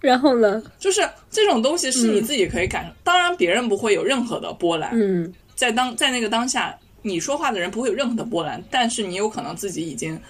[0.00, 4.90] 然后呢，就是这种东西是你自己可以感受，当然别人不会有任何的波澜。
[4.92, 10.20] 嗯，在当在那个当下，你说话的人不会有任何的波澜，但是你有可能自己已经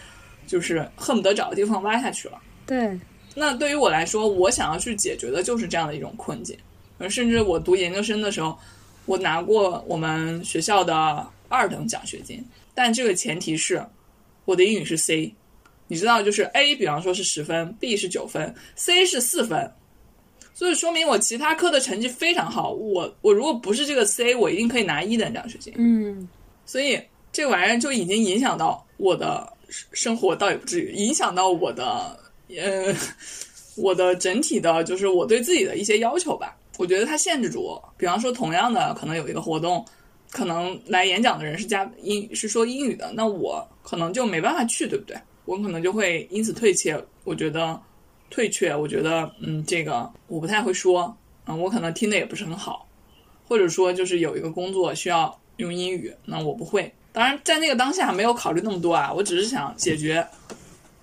[0.47, 2.39] 就是恨不得找个地方挖下去了。
[2.67, 2.99] 对，
[3.35, 6.57] 那对于我来说，我想要去解决的就是这样的一种困境，
[6.99, 8.59] 而甚至我读研究生的时候。
[9.09, 12.45] 我拿过我们学校的二等奖学金，
[12.75, 13.83] 但这个前提是
[14.45, 15.35] 我的英语是 C，
[15.87, 19.73] 你知道，就是 A，比方说是十分，B 是九分，C 是四分，
[20.53, 22.71] 所以说明我其他科的成绩非常好。
[22.73, 25.73] 我我如果不是这个 C，我一定可以拿一等奖学金。
[25.79, 26.29] 嗯，
[26.67, 27.01] 所以
[27.33, 29.51] 这个玩意儿就已经影响到我的
[29.95, 32.15] 生活，倒也不至于影响到我的
[32.55, 32.95] 呃
[33.75, 36.58] 我的整体的，就是我对自己的一些要求吧。
[36.79, 39.85] 我觉得它限制住我，比方说，同样的，可能有一个活动，
[40.31, 45.15] 可能来演讲的人是加英是说英语的，那我可能就没办法去，对不对？
[45.45, 46.99] 我可能就会因此退却。
[47.25, 47.79] 我觉得
[48.31, 51.15] 退却，我觉得嗯，这个我不太会说，
[51.47, 52.87] 嗯，我可能听的也不是很好，
[53.47, 56.91] 或者说就是有一个工作需要用英语，那我不会。
[57.13, 60.25] 当然，在那个当下没有考虑那么多啊，我只是想解决。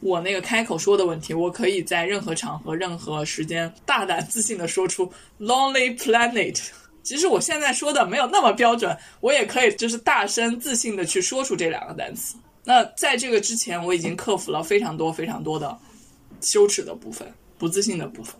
[0.05, 6.61] 我那个开口说的问题，我可以在任何场合、任何时间大胆自信的说出 “lonely planet”，
[7.01, 12.37] 其实我现在说的没有那么标准，我也可以就是大声自信的去说出这两个单词。
[12.63, 15.75] 那在这个之前，我已经克服了非常多非常多的
[16.39, 18.35] 羞耻的部分、不自信的部分，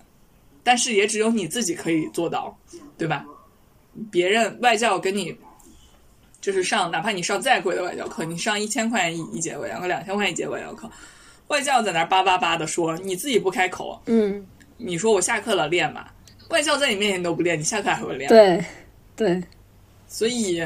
[0.64, 2.56] 但是也只有你自己可以做到，
[2.96, 3.26] 对吧？
[4.12, 5.36] 别人外教跟你
[6.40, 10.88] 就是上，哪怕你上再贵的外教课，你上一千块钱一一节外教课，两千块钱一节外教课，
[11.48, 14.46] 外教在那叭叭叭的说，你自己不开口，嗯，
[14.78, 16.08] 你说我下课了练嘛？
[16.50, 18.30] 外教在你面前都不练，你下课还会练？
[18.30, 18.64] 对，
[19.16, 19.44] 对，
[20.08, 20.64] 所以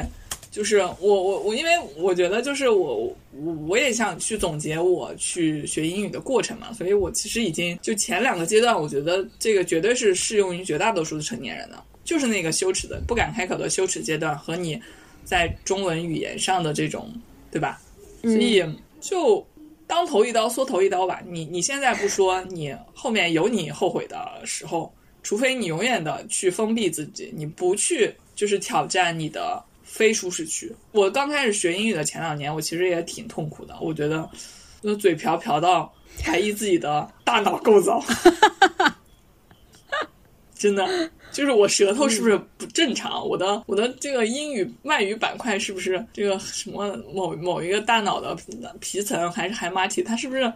[0.50, 14.80] 就是我我我，因为我觉得就是我我我也想去总结我去学英语的过程嘛，所以我其实已经就前两个阶段，我觉得这个绝对是适用于绝大多数的成年人的，就是那个羞耻的不敢开口的羞耻阶段和你
[15.24, 17.12] 在中文语言上的这种，
[17.50, 17.80] 对吧？
[18.22, 18.62] 所以
[19.00, 19.46] 就
[19.90, 21.20] 当头一刀缩头一刀吧。
[21.26, 24.94] 你你现在不说，你后面有你后悔的时候。
[25.22, 30.74] 除非你永远的去封闭自己，你不去就是挑战你的非舒适区。
[30.92, 33.76] 我刚开始学英语的前两年，我其实也挺痛苦的。
[33.82, 34.26] 我觉得，
[34.80, 35.92] 那嘴瓢瓢到
[36.24, 38.02] 怀疑自己的大脑构造，
[40.60, 40.86] 真的
[41.32, 43.26] 就是我舌头是不是不正常？
[43.26, 48.36] 我的我的这个英语外语板块是不是这个什么某某一个大脑的
[48.78, 50.52] 皮层还是海马体，它是不是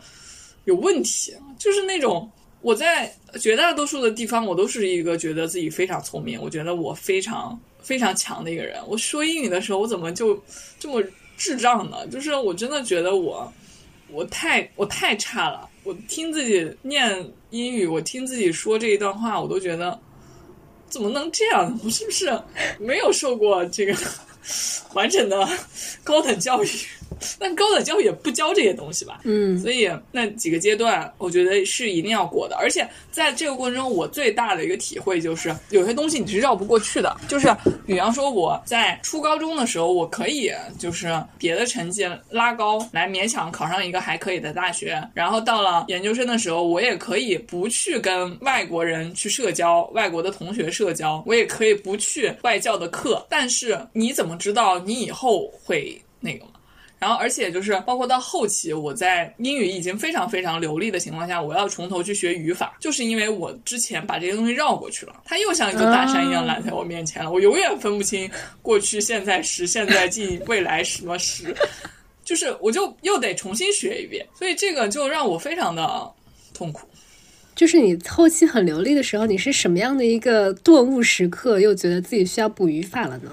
[0.67, 1.35] 有问题？
[1.59, 2.31] 就是那种。
[2.61, 8.81] 我在绝大多数的地方，我都是一个觉得自己非常聪明，我觉得我非常非常强的一个人。
[8.87, 10.43] 我说英语的时候，我怎么就
[10.79, 11.03] 这么
[11.37, 12.07] 智障呢？
[12.07, 13.53] 就是我真的觉得我
[14.11, 15.69] 我太我太差了。
[15.85, 19.99] 我听自己念英语，我听自己说这一段话，我都觉得
[20.89, 21.79] 怎么能这样？
[21.85, 22.37] 我是不是
[22.79, 23.95] 没有受过这个
[24.95, 25.47] 完整的
[26.03, 26.69] 高等教育？
[27.39, 32.57] 但高等教育也不教这些东西吧，嗯，所以那几个阶段，我觉得是一定要过的。
[32.57, 37.17] 而且在这个过程中，我最大的一个体会就是，有些东西你是绕不过去的。
[37.29, 37.49] 就是
[37.87, 45.03] 比方说，我在初高中的时候，我可以就是别的成绩拉高，来勉强考上一个还可以的大学。
[45.15, 53.25] 然后到了研究生的时候，我也可以不去跟外国人去社交，外国的同学社交，我也可以不去外教的课。
[53.29, 56.53] 但是你怎么知道你以后会那个吗？
[57.05, 68.27] 然后，而且就是包括到后期，我在英语已经非常非常流利的情况下，我要从头去学语法，就是因为我之前把这些东西绕过去了，它又像一座大山一样拦在我面前了，我永远分不清
[68.63, 71.55] 过去、现在时、现在进、未来什么时，
[72.25, 76.11] 就是我就又得重新学一遍，所以这个就让我非常的
[76.55, 76.89] 痛苦。
[77.55, 83.31] 就是你后期很流利的时候，你是什么样的一个顿悟时刻，又觉得自己需要补语法了呢？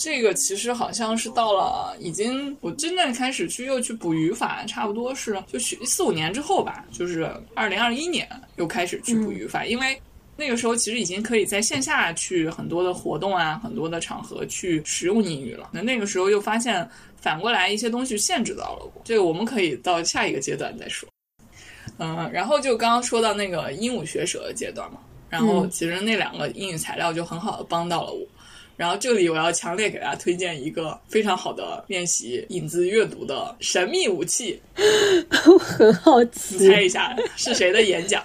[0.00, 8.26] 这个其实好像是到了已经我真正开始去又去补语法，差不多是就学四五年之后吧，就是二零二一年
[8.56, 10.00] 又开始去补语法，因为
[10.34, 15.68] 那个时候其实已经可以在线下去很多的活动啊，很多的场合去使用英语了。
[15.72, 16.88] 那那个时候又发现
[17.20, 21.06] 反过来一些东西限制到了我，这个我们可以到下一个阶段再说。
[21.98, 28.26] 嗯，然后就刚刚说到那个鹦鹉学舌的阶段嘛，然后其实那两个英语材料就很好的帮到了我。
[28.76, 34.60] 然后这里我要强烈给大家推荐一个非常好的练习影子阅读的神秘武器。
[35.46, 38.22] 我很好奇，猜一下是谁的演讲？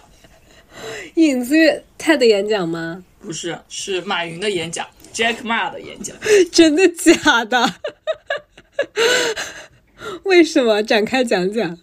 [1.16, 3.04] 影子阅他的演讲吗？
[3.20, 6.16] 不是，是马云的演讲，Jack Ma 的演讲。
[6.52, 7.74] 真的假的？
[10.24, 10.82] 为什么？
[10.84, 11.78] 展开讲讲。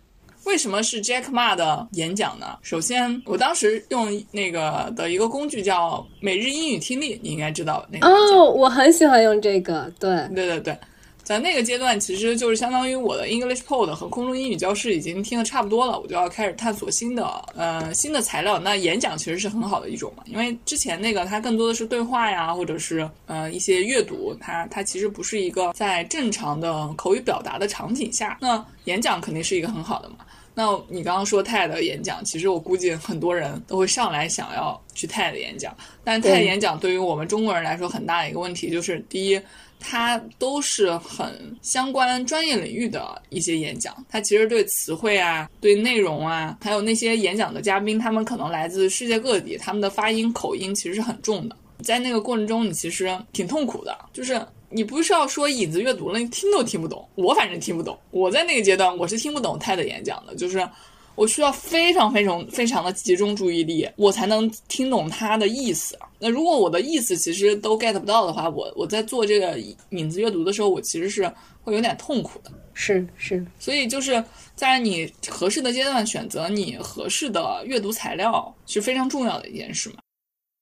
[0.45, 2.59] 为什么是 Jack Ma 的演讲呢？
[2.63, 8.07] 首先，我当时用那个的一个工具叫每日英语听力，你应该知道那个。
[8.07, 9.91] 哦，我很喜欢用这个。
[9.99, 10.79] 对，对对对，
[11.25, 17.25] 在那个阶段，其实就是相当于我的 English Pod 和空中英语教室已经听的差不多了，我就要开始探索新的
[17.57, 18.59] 呃新的材料。
[18.59, 30.17] 那演讲其实是很好的一种嘛，因为之前那个它更多的是对话呀，或者是呃一些阅读，它它其实不是一个在正常的口语表达的场景下，那演讲肯定是一个很好的嘛。
[30.57, 35.77] 那你刚刚说泰的演讲，其实我估计很多人都会上来想要去泰的演讲。
[36.05, 39.41] 但 TED 演讲对于我们中国人来说，很大的一个问题就是，第一，
[39.87, 51.57] 它都是很相关专业领域的一些演讲，它其实对词汇啊、对内容啊，还有那些演讲的嘉宾，他们可能来自世界各地，他们的发音口音其实是很重的。
[51.83, 54.41] 在那个过程中，你其实挺痛苦的，就是。
[54.71, 57.09] 你不是要说影子阅读了，你听都听不懂。
[57.15, 57.97] 我反正听不懂。
[58.11, 60.69] 我在那个阶段，我是听不懂泰的演讲的，就是
[61.15, 65.99] 我需要非常非常非常的集中注意力，我才能听懂他的意思。
[66.19, 69.59] 那如果我的意思其实都 get 不到的话，我我在做这个
[69.91, 71.31] 影子阅读的时候，我其实是
[71.63, 72.51] 会有点痛苦的。
[72.73, 74.23] 是是，所以就是
[74.57, 79.97] 在你合适的阶段选择你合适的阅读材料是非常重要的一件事嘛。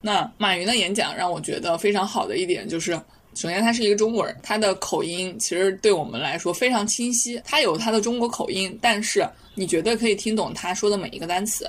[0.04, 3.00] 那马云的演讲让我觉得非常好的一点就是，
[3.34, 11.66] 首先他是一个中国人，他的口音其实对我们来说非常清晰，他有他的中国口音，但是你绝对可以听懂他说的每一个单词。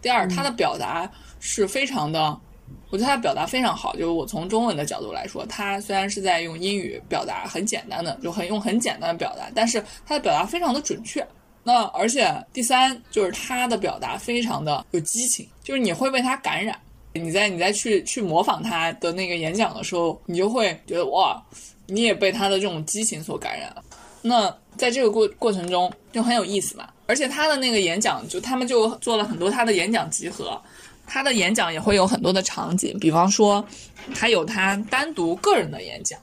[0.00, 2.38] 第二，他的表达是非常的。
[2.88, 11.26] 我觉得他表达非常好，就是我从中文的角度来说，他虽然是在用英语表达很简单的，就很用很简单的表达，但是他的表达非常的准确。
[11.62, 16.78] 那而且第三就是他的表达非常的有激情，就是你会被他感染。
[17.14, 21.42] 你在你在去去模仿他的那个演讲的时候，你就会觉得哇，
[21.86, 23.82] 你也被他的这种激情所感染了。
[24.22, 26.88] 那在这个过过程中就很有意思嘛。
[27.06, 30.58] 而且他的那个演讲，就他们就做了很多他的演讲集合。
[31.04, 33.62] 他的演讲也会有很多的场景，比方说，
[34.14, 36.18] 他有他单独个人的演讲，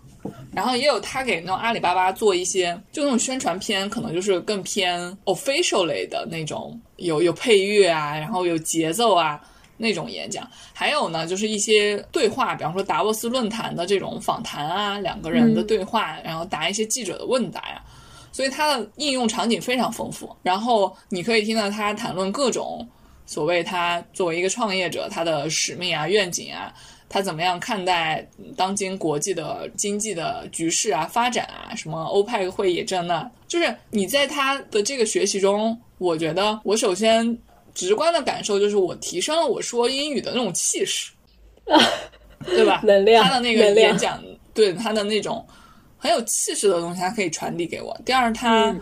[0.51, 9.39] 然后也有他给那种阿里巴巴做一些就那种宣传片，可能就是更偏 official 类的那种，有有配乐啊，然后有节奏啊
[9.79, 10.47] 那种演讲。
[10.73, 17.81] 还有呢，就是一些对话，比方说达沃斯论坛的这种访谈啊，两个人的对话，然后答一些记者的问答呀。
[18.31, 22.87] 所以它的应用场景非常丰富，然后你可以听到他谈论各种。
[23.25, 26.73] 所谓他作为一个创业者，他的使命啊、愿景啊，
[27.07, 28.27] 他怎么样看待
[28.57, 31.75] 当今国际的经济的局势啊、发展啊？
[31.75, 37.37] 什么欧派会议这那，就是你在他的这个学习中，我觉得我首先
[37.79, 41.11] 直观的感受就是我提升了我说英语的那种气势，
[42.45, 42.81] 对吧？
[42.83, 44.21] 能量，他的那个演讲，
[44.53, 45.45] 对他的那种
[45.97, 47.97] 很有气势的东西，他可以传递给我。
[48.05, 48.75] 第二，他。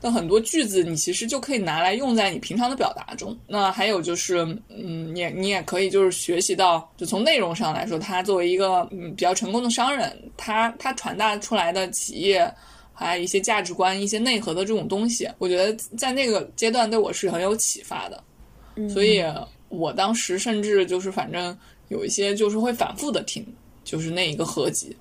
[0.00, 3.38] 的很多句子，你其实就可以拿来用在你平常的表达中。
[3.46, 4.38] 那还有就是，
[4.68, 12.52] 嗯，你你也可以就是学习到，就从内容上来说，他作为一个嗯比较成功的商人，他他传达出来的企业
[12.92, 18.20] 还有一些价值观、一些内核的这种东西，我觉得在那个阶段对我是很有启发的。
[18.88, 19.22] 所以
[19.68, 21.56] 我当时甚至就是反正
[21.88, 23.46] 有一些就是会反复的听，
[23.84, 24.96] 就是那一个合集，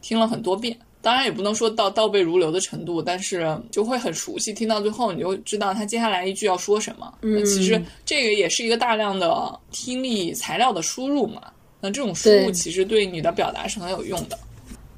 [0.00, 0.76] 听了很多遍。
[1.00, 4.54] 当然也不能说到倒背如流的程度，但是就会很熟悉。
[4.54, 7.12] 听到最后，你就知道他接下来一句要说什么。
[7.20, 11.42] 嗯，其实这个也是一个大量的听力材料的输入嘛。
[11.78, 14.38] 那这种输入其实对你的表达是很有用的。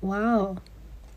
[0.02, 0.56] 哇哦，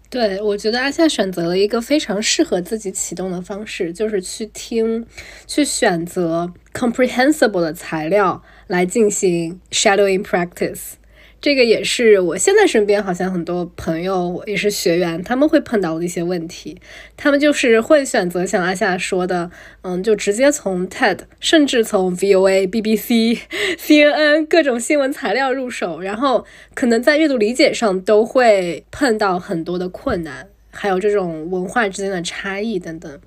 [0.09, 5.05] 对我觉得阿夏选择了一个非常适合自己启动的方式，就是去听，
[5.45, 10.98] 去选择 comprehensible 的材料来进行 shadowing practice。
[11.41, 16.77] 这个也是我现在身边好像很多朋友也是学员，他们会碰到的一些问题。
[17.15, 19.49] 他们就是会选择像阿夏说的，
[19.83, 23.39] 嗯，就直接从 TED，甚至从 VOA、BBC、
[23.79, 33.19] CNN 各种新闻材料入手，然后可能在阅读理解上都会碰到很多的困难，还有这种文化之间的差异等等。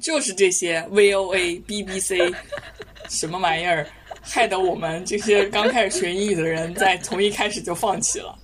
[0.00, 2.32] 就是这些 VOA、BBC
[3.08, 3.84] 什么玩意儿。
[4.20, 8.34] 害得我们这些刚开始学英语的人，在从一开始就放弃了。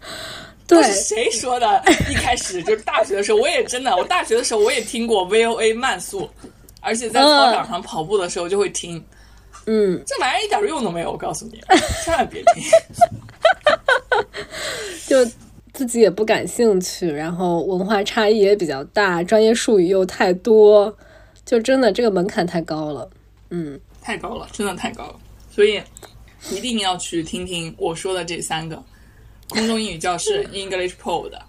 [0.66, 1.80] 对，谁说的？
[2.10, 6.28] 一开始就是大学的时候，我也真的，我大学的时候我也听过 VOA 慢速，
[6.80, 9.00] 而且在操场上跑步的时候就会听。
[9.66, 11.60] 嗯，这玩意儿一点用都没有，我告诉你，
[12.04, 12.64] 千万别听。
[15.06, 15.24] 就
[15.72, 20.92] 自己也不感兴趣，然后文化差异也比较大，专业术语又太多，
[21.44, 23.08] 就真的这个门槛太高了。
[23.50, 23.78] 嗯。
[24.06, 25.16] 太高了，真的太高了，
[25.50, 25.82] 所以
[26.52, 28.80] 一定要去听听我说的这三个
[29.48, 31.42] 空中英语教室 English Pro 的，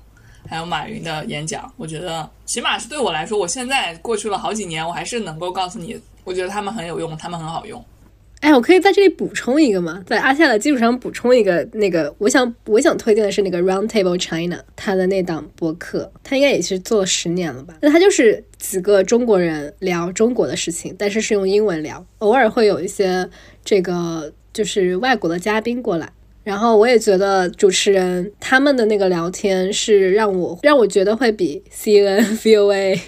[0.50, 1.72] 还有马云的演讲。
[1.78, 7.86] 我觉得起码是对我来说，我现在过去了好几年，我还是能够告诉你，我觉得他们很有用，他们很好用。
[8.40, 10.04] 哎，我可以在这里补充一个吗？
[10.08, 17.76] 在阿夏的基础上补充一个，那个我想我想推荐的是那个 Roundtable China，他的那档播客，他应该也是做了十年了吧？
[17.82, 23.30] 那他就是几个中国人聊中国的事情，但是是用英文聊，偶尔会有一些
[23.64, 26.12] 这个就是外国的嘉宾过来，
[26.44, 33.00] 然后我也觉得主持人他们的那个聊天是让我让我觉得会比 CNN、 VOA。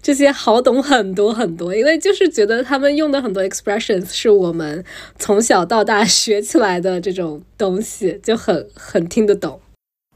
[0.00, 4.84] 这些好懂很多很多，因为就是觉得他们用的很多 expressions 是我们
[5.18, 9.60] 从小到大学起来的这种东西，就很很听得懂。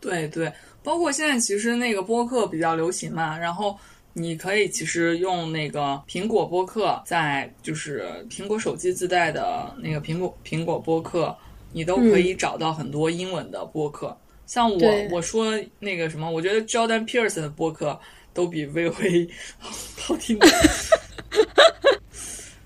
[0.00, 0.52] 对对，
[0.84, 3.76] 包括现在其实那个播客比较流行嘛，然后
[4.18, 11.36] 你可以其实用那个苹果播客，在就是苹果手机自带的那个苹果苹果播客，
[11.72, 14.16] 你都可以找到很多英文的播客。
[14.46, 18.00] 像我我说那个什么，我觉得 Jordan Peterson 的播客。
[18.36, 19.26] 都比 VOA
[19.96, 20.38] 好听。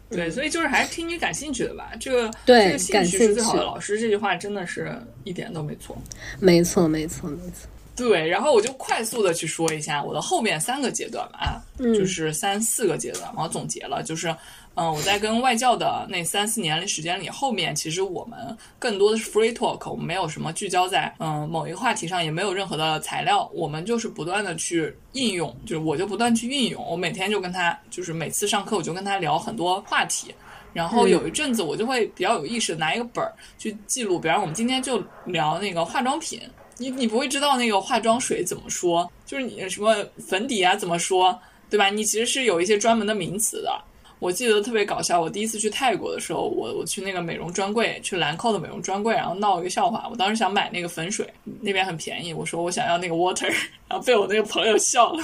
[0.08, 1.92] 对， 所以就是还是听你感兴趣的吧。
[2.00, 3.96] 这个对，这个兴趣是最好的老师。
[3.96, 4.92] 这句话真的是
[5.22, 5.96] 一点都没错。
[6.40, 7.68] 没错，没错，没错。
[7.96, 14.34] 对，然后我就快速的去说一下我的后面三个阶段吧，啊，嗯就是三四个阶段，我总结了，就是，
[14.74, 30.34] 嗯、我在跟外教的那三四年的时间里，后面其实我们更多的是 free talk，我们没有什么聚焦在嗯、某一个话题上，也没有任何的材料，我们就是不断的去应用，就是我就不断去运用，我每天就跟他，就是每次上课我就跟他聊很多话题。
[30.72, 36.40] 然后有一阵子，我就会比较有意识的拿一个本儿去记录，比方我们今天就聊那个化妆品，
[36.80, 39.94] 你你不会知道那个化妆水怎么说，就是你什么
[40.26, 41.90] 粉底啊怎么说，对吧？
[41.90, 43.78] 你其实是有一些专门的名词的。
[44.18, 50.08] 我记得特别搞笑，我第一次去泰国的时候，我我去那个美容专柜，去兰蔻的美容专柜，然后闹一个笑话。
[50.10, 51.26] 我当时想买那个粉水，
[51.60, 53.46] 那边很便宜，我说我想要那个 water，
[53.88, 55.22] 然后被我那个朋友笑了。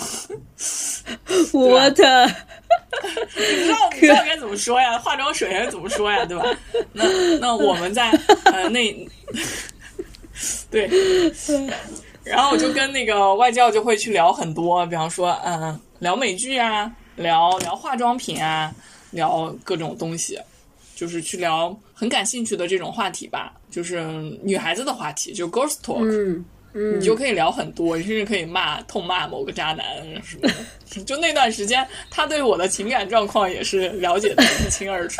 [1.52, 2.26] water，
[3.36, 4.98] 你知道你知道该怎么说呀？
[4.98, 6.24] 化妆水该怎么说呀？
[6.26, 6.44] 对吧？
[6.92, 7.04] 那
[7.38, 8.11] 那我们在
[8.44, 8.94] 呃那
[10.70, 10.89] 对，
[12.24, 18.74] 然后我就跟那个外教就会去聊很多，比方说嗯聊美剧啊，聊聊化妆品啊，
[19.11, 20.39] 聊各种东西，
[20.95, 24.03] 就是去聊很感兴趣的这种话题吧，就是
[24.43, 26.43] 女孩子的话题，就 girls talk。
[26.78, 29.87] 你就可以聊很多，你甚至可以骂、痛骂某个渣男
[30.22, 30.55] 什么的。
[31.07, 35.16] 就那段时间，他对我的情感状况也是了解的一清二楚。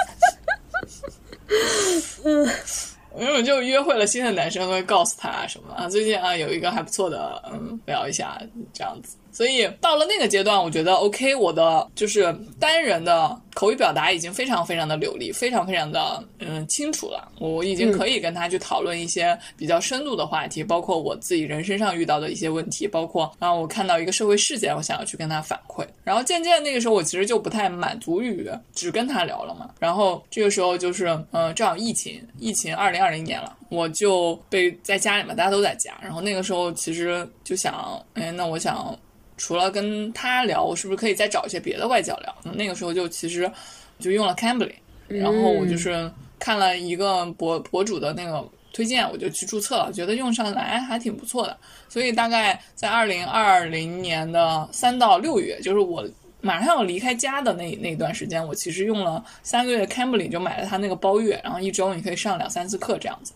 [3.19, 8.41] 因为就约会了新的男生，会告诉他什么啊，最近啊有一个还不错的，嗯，聊一下
[8.73, 9.17] 这样子。
[9.37, 17.30] 所以到了那个阶段，我觉得 OK，我的就是单人的口语表达已经非常非常的流利，非常非常的嗯清楚了。
[17.39, 25.87] 我已经可以跟他去讨论一些比较深度的话题，包括我自己人身上遇到的一些问题，包括然后我看到一个社会事件，我想要去跟他反馈。
[26.03, 29.68] 然后渐渐那个时候，我其实就不太满足于只跟他聊了嘛。
[29.78, 33.55] 然后这个时候就是嗯，正好疫情，疫情二零二零年了。
[33.68, 35.93] 我就被在家里嘛，大家都在家。
[36.01, 38.97] 然后那个时候其实就想，哎，那我想
[39.37, 42.34] 除了跟他聊，我是不是可以再找一些别的外教聊？
[42.45, 43.51] 嗯那个时候就其实
[43.99, 44.72] 就用了 Cambly，
[45.09, 51.57] 然后我就是看了一个博博主的那个推荐，我就去注册了，觉得用上来还挺不错的。
[51.89, 56.09] 所以大概在二零二零年的三到六月，就是我。
[56.43, 63.32] 马上要离开家的那那段时间，我其实用了三个月 Cambly 就买了他那个包月，然后一周你可以上两三次课这样子。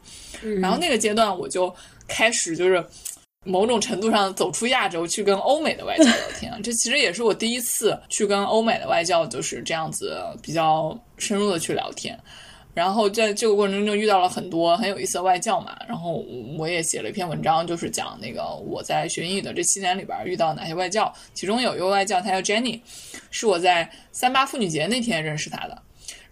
[0.61, 1.75] 然后那个阶段我就
[2.07, 2.85] 开始就是
[3.47, 6.63] 某种程度上走出亚洲，去跟欧美的外教聊天。
[6.63, 12.19] 这其实也是我第一次去跟欧美的外教就是这样子比较深入的去聊天。
[12.75, 16.25] 然后在这个过程中遇到了很多很有意思的外教嘛，然后
[16.57, 22.81] 我也写了一篇文章，就是讲那个我在学英语的这七年里边遇到哪些外教，其中有一个外教，她叫 Jenny，
[23.31, 25.83] 是我在三八妇女节那天认识她的。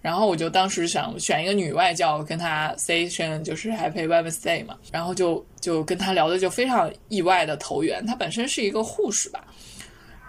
[0.01, 8.05] 然后我就当时想选一个女外教跟她 say 声就是 Happy Women's Day 嘛，然后就就跟她聊的就非常意外的投缘。
[8.07, 9.44] 她本身是一个护士吧，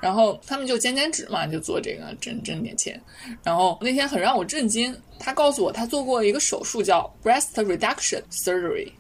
[0.02, 3.00] 然后他们就兼兼职嘛，就做这个挣挣点钱。
[3.44, 8.92] 然后那天很让我震惊，她告诉我她做过一个手术叫 breast reduction surgery。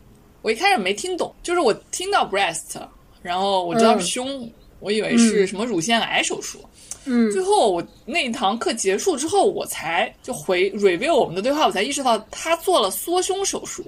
[0.41, 2.79] 我一开始没听懂，就是我听到 breast，
[3.21, 4.49] 然后我知道是胸，
[4.79, 6.59] 我以为是什么乳腺癌手术。
[6.63, 6.78] 嗯，
[7.31, 13.85] 最后我那一堂课结束之后，我才就回 review 我们的对话，我才意识到他做了缩胸手术。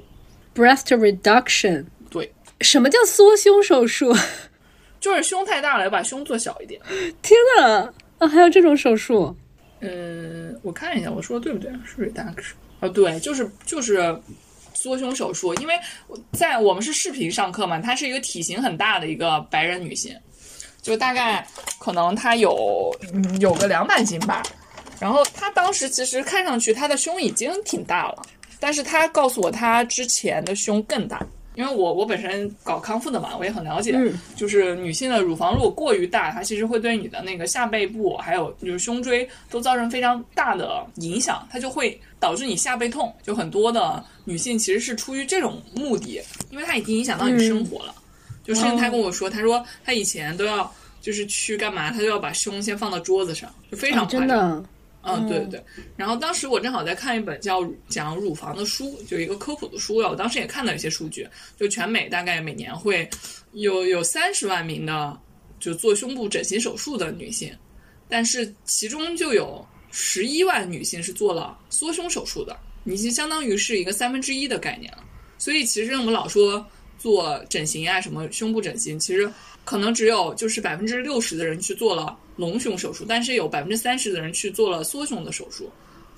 [0.55, 2.32] breast reduction，对，
[2.62, 4.16] 什么叫缩胸手术？
[4.99, 6.80] 就是胸太大了，要把胸做小一点。
[7.22, 9.36] 天呐，啊，还有这种手术？
[9.80, 11.72] 嗯，我看一下，我说的对不对？
[11.86, 14.16] 是 reduction 啊，对，就是就是
[14.74, 15.55] 缩胸手术。
[15.55, 15.74] 因为
[16.34, 20.16] 在我们是视频上课嘛，她是一个体型很大的一个白人女性，
[20.82, 21.45] 就大概
[21.79, 24.43] 可能她有嗯有个两百斤吧。
[24.99, 28.21] 然后她当时其实看上去她的胸已经挺大了，
[28.59, 31.25] 但是她告诉我她之前的胸更大。
[31.53, 43.13] 因为我我本身搞康复的嘛，我也很了解，嗯就是女性的乳房如果过于大，它其实会对你的那个下背部还有就是胸椎都造成非常大的影响，它就会导致你下背痛。
[43.21, 47.93] 就很多的女性其实是出于这种目的，因为它已经影响到你生活了。
[48.43, 54.19] 就甚至她跟我说，他说他以前都要就是去干嘛，他都要把胸先放到桌子上，就非常啊夸张。
[54.19, 54.65] 真的，
[55.03, 55.63] 嗯，对对对。
[55.95, 60.09] 然后当时我正好在看一本叫讲乳房的书，就一个科普的书了。
[60.09, 61.27] 我当时也看到一些数据，
[61.57, 63.09] 就全美大概每年会
[63.53, 65.17] 有有三十万名的
[65.59, 67.51] 就做胸部整形手术的女性，
[68.07, 75.03] 但是其中就有十一万女性是做了缩胸手术的，已经相当于是一个三分之一的概念了。
[75.39, 76.63] 所以其实我们老说
[77.01, 79.29] 做整形啊，什么胸部整形，其实
[79.65, 85.69] 可能只有就是百分之六十的人去做了隆胸手术，但是有百分之三十的人去做了缩胸的手术。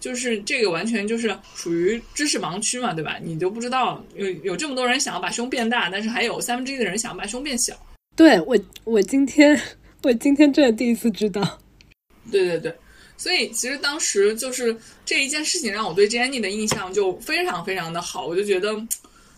[0.02, 3.18] 就是这个完全就是属于知识盲区嘛，对吧？
[3.24, 7.74] 你就不知道有有这么多人想要把胸变大，但是还有三分之一的人想要把胸变小。
[8.14, 9.58] 对我，我今天
[10.02, 11.58] 我今天真的第一次知道。
[12.30, 12.76] 对对对，
[13.16, 14.76] 所以其实当时就是
[15.06, 18.76] 这一件事情让我对 Jenny 的印象就非常非常的好，我就觉得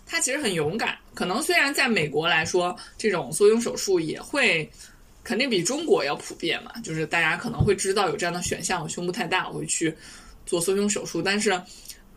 [0.06, 0.98] 她其实很勇敢。
[1.14, 4.70] 可能虽然在美国来说，这种缩胸手术也会
[5.24, 9.94] 肯定比中国要普遍嘛，就是大家可能会知道有这样的选项，我胸部太大，我会去
[10.46, 11.22] 做缩胸手术。
[11.22, 11.60] 但是，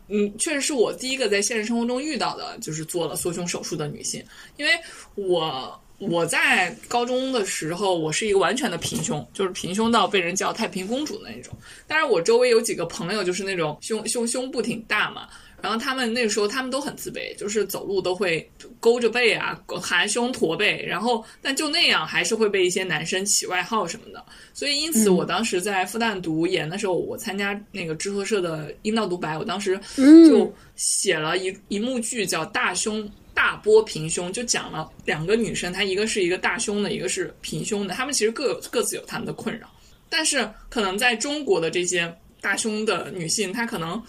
[0.08, 4.24] 嗯，确实是我第一个在现实生活中遇到的，就是做了缩胸手术的女性，
[4.56, 4.72] 因为
[5.14, 5.80] 我。
[6.00, 11.52] 我在高中的时候，我是一个完全的平胸，就是平胸到被人叫太平公主的那种。
[11.88, 15.28] 但是我周围有几个朋友，就是那种胸胸胸部挺大嘛，
[15.60, 18.48] 然后他们那个时候他们都很自卑，就是走路都会
[18.80, 24.24] 勾着背啊，含胸驼背，然后但就那样还是会被一些男生起外号什么的。
[24.54, 33.04] 所以因此，我当时在复旦读研的时候，我参加那个知和社的阴道独白，我当时就写了一一幕剧叫《大胸》。
[33.34, 39.70] 大波平胸就讲了两个女生，她一个是一个大胸的，一个是平胸的，她们其实各有各自有她们的困扰，
[40.10, 44.02] 但是可能在中国的这些大胸的女性，她可能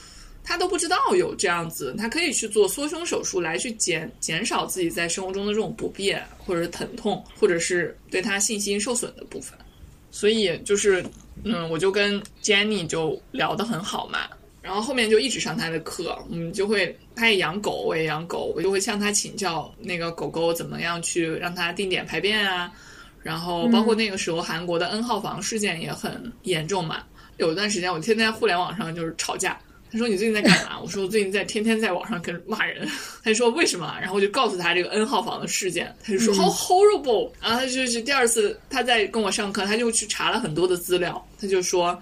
[0.50, 9.56] 他都不知道有这样子，他可以去做缩胸手术来去减减少自己在生活中的这种不便，或者是疼痛，或者是对他信心受损的部分，
[10.10, 11.06] 所以就是
[11.44, 14.22] 嗯，我就跟 Jenny 就聊得很好嘛。
[14.60, 22.72] 然后后面就一直上他的课，嗯，就会他也养狗，我也养狗，我就会向他请教那个狗狗怎么样去让它定点排便啊。
[23.22, 27.04] 然后包括那个时候韩国的 N 号房事件也很严重嘛，
[27.38, 29.56] 有一段时间我天天在互联网上就是吵架。
[29.92, 30.80] 他说你最近在干嘛？
[30.82, 32.88] 我说我最近在天天在网上跟骂人。
[33.24, 33.98] 他就说为什么？
[34.00, 37.32] 然后我就告诉他这个 N 号房的事件，他就说 How horrible。
[37.42, 42.00] 然后他就是第二次他在跟我上课，他就去查了很多的资料，他就说。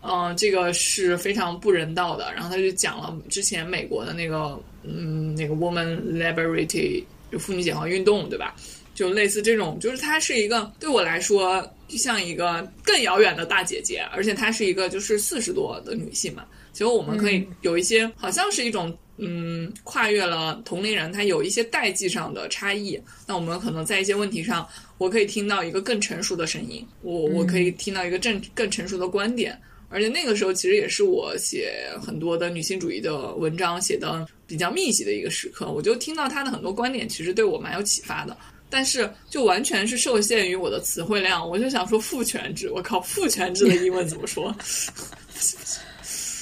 [0.00, 2.32] 嗯，这个是非常不人道的。
[2.32, 7.02] 然后他就讲了之前美国的那个，嗯，那个 Woman Liberty
[7.32, 8.54] 就妇女解放运动，对吧？
[8.94, 16.44] 就类似这种，就是她是一个对我来说就像一个更遥远的大姐姐，而且她是一个就是四十多的女性嘛。
[16.78, 22.96] 其实我们可以有一些，好像是一种，嗯，跨越了同龄人，他有一些代际上的差异。
[23.26, 24.64] 那我们可能在一些问题上，
[24.96, 29.60] 我可以听到一个更成熟的声音，我我可以听到一个正更成熟的观点。
[29.88, 38.38] 而且那个时候其实也是我写很多的女性主义的文章写的比较密集的一个时刻，我就听到他的很多观点，其实对我蛮有启发的。
[38.70, 44.54] 但是就完全是受限于我的词汇量，我就想说父权制，我靠，父权制的英文怎么说？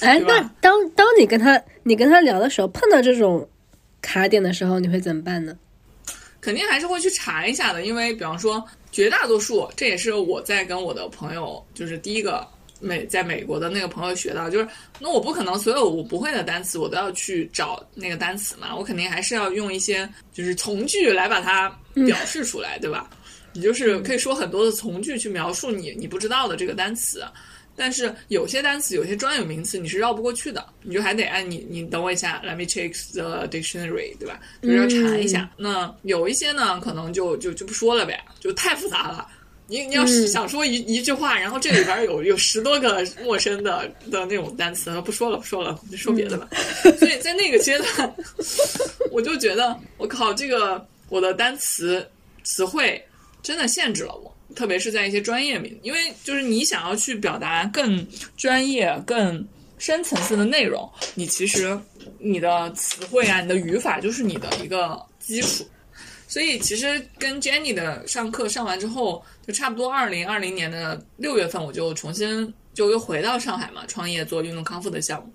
[0.01, 3.47] 哎，那当当你跟他你跟他聊的时候，碰到这种
[4.01, 5.57] 卡点的时候，你会怎么办呢？
[6.41, 12.47] 肯定还是会去查一下的，因为比方说绝大多数，这也是我在跟我的朋友，就是第一个。
[12.79, 14.67] 美在美国的那个朋友学到，就是
[14.99, 21.75] 那我不可能所有我不会的单词我都要去找那个单词嘛，我肯定还是要用一些就是从句来把它
[22.05, 23.09] 表示出来，对吧？
[23.51, 27.25] 你就是可以说很多的从句去描述你你不知道的这个单词，
[27.77, 34.39] 但是有些单词有些专有名词你是绕不过去的，你就还得按你你等我一下，Let me check the dictionary，对吧？
[34.61, 35.49] 就是要查一下。
[35.55, 39.27] 那有一些呢，可能就就就不说了呗，就太复杂了。
[39.69, 46.47] 你你要是想说一一句话，然后这里边有有十多个陌生的的那种单词，不说了不说了，就说别的吧。
[46.97, 48.15] 所以在那个阶段，
[49.11, 52.07] 我就觉得我靠，这个我的单词
[52.43, 53.05] 词汇
[53.43, 58.05] 真的限制了我，特别是在一些专业名，因为就是你想要去表达更
[58.35, 59.47] 专业、更
[59.77, 61.79] 深层次的内容，你其实
[62.17, 65.63] 你的词汇啊，你的语法就是你的一个基础。
[66.27, 75.31] 所以其实跟 Jenny 的上课上完之后，就差不多二零二零年的六月份，我就重新就又回到上海嘛，创业做运动康复的项目。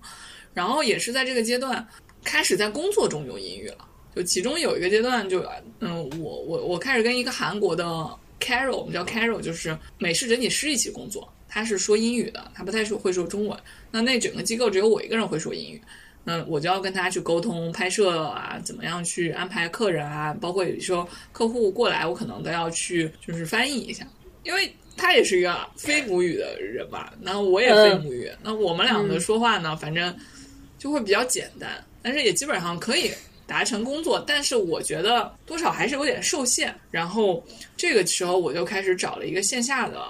[0.53, 1.87] 然后也是在这个阶段，
[2.25, 3.87] 开始在工作中用英语了。
[4.15, 5.43] 就其中有一个阶段，就
[5.79, 8.07] 嗯，我我我开始跟一个韩国的
[8.39, 11.31] Carol，我们叫 Carol，就是美式整体师一起工作。
[11.47, 13.57] 他是说英语的，他不太说会说中文。
[13.91, 15.81] 那那整个机构只有我一个人会说英语。
[16.25, 24.07] 那我就要跟他去沟通拍摄啊，怎么样去安排客人啊，包括有时候客户过来，我可能都要去就是翻译一下，
[24.43, 30.15] 因为他也是一个非母语的人吧，那我也非母语，那我们两个说话呢，反正
[30.79, 33.11] 就会比较简单，但是也基本上可以
[33.45, 36.73] 达成工作，但是我觉得多少还是有点受限。
[36.91, 37.43] 然后
[37.77, 40.01] 这个时候我就开始找了一个线下的，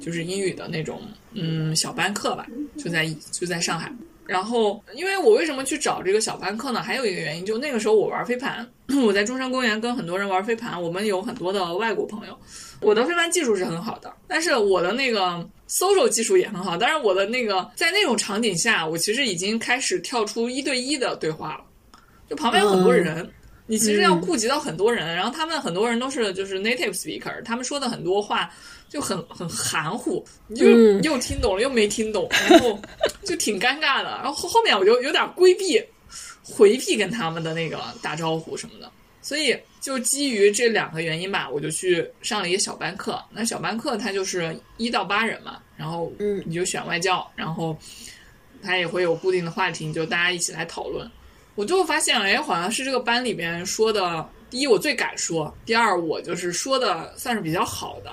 [0.00, 2.46] 就是英语的那种嗯小班课吧，
[2.78, 3.92] 就在就在上海。
[4.26, 6.82] 然后，因为我为什么去找这个小班课呢？
[6.82, 8.68] 还有一个原因，就那个时候我玩飞盘，
[9.06, 12.36] 我在中山公园跟很多人玩飞盘，我们有很多的外国朋友。
[12.80, 16.76] 我的飞盘技术是很好的，但是我的那个 social 技术也很好。
[16.76, 21.60] 但是我的那个在那种场景下，我其实已经开始跳出一对一的对话了，
[22.28, 23.28] 就旁边有很多人，
[23.66, 28.50] 你其实要顾及到很多人，然后他们很多人都是就是 native speaker，他们说的很多话
[28.88, 32.78] 就很很含糊，你就嗯又听懂了又没听懂，然后
[33.24, 34.10] 就挺尴尬的。
[34.10, 35.82] 然后后后面我就有点规避、
[36.42, 38.90] 回避跟他们的那个打招呼什么的，
[39.22, 43.20] 所以就基于这两个原因吧，我就去上了一个小班课。
[43.30, 47.76] 那小班课它就是一到八人嘛，然后嗯你就选外教，然后
[48.62, 51.08] 他也会有固定的话题，就大家一起来讨论。
[51.56, 58.12] 我最后发现，哎，好像是这个班里边说的，第一我最敢说，第二我就是说的算是比较好的。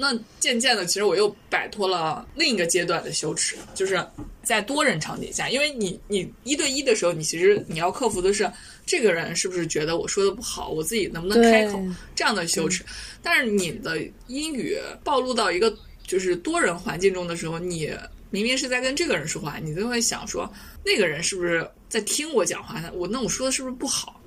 [0.00, 4.00] 那渐渐的，其实我又摆脱了另一个阶段的羞耻，就是
[4.44, 8.48] 在多人场景下，因为你你一对一的时候，你其实你要克服的是
[8.86, 11.82] 这个人是不是觉得我说的不好，我自己能不能开口
[12.14, 12.84] 这样的羞耻。
[13.22, 15.76] 但是你的英语暴露到一个
[16.06, 17.92] 就是多人环境中的时候，你
[18.30, 20.50] 明明是在跟这个人说话，你就会想说
[20.84, 22.90] 那个人是不是在听我讲话呢？
[22.94, 24.20] 我那我说的是不是不好？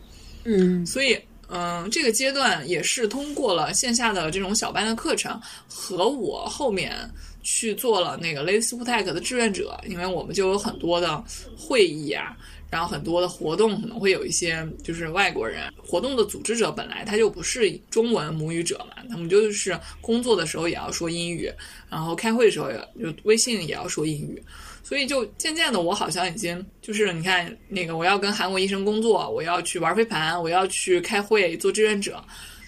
[0.44, 6.98] 嗯所以，嗯、这个阶段也是通过了线下的这种小班的课程，和我后面
[7.44, 11.24] 去做了那个 Lady Super Tech 的志愿者，因为我们就有很多的
[11.58, 12.36] 会议啊，
[12.72, 21.52] 然后很多的活动可能会有一些就是外国人活动的组织者本来他就不是中文母语者嘛，他们就是工作的时候也要说英语，
[21.90, 24.42] 然后开会的时候也就微信也要说英语。
[24.84, 32.22] 所以就渐渐的，我好像已经就是你看那个，我要跟韩国医生工作，我要去玩飞盘，我要去开会做志愿者，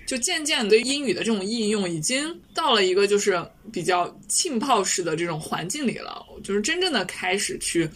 [0.07, 7.89] 就渐渐对英语的这种应用已经到了一个就是比较浸泡式的这种环境里了，就是真正的开始去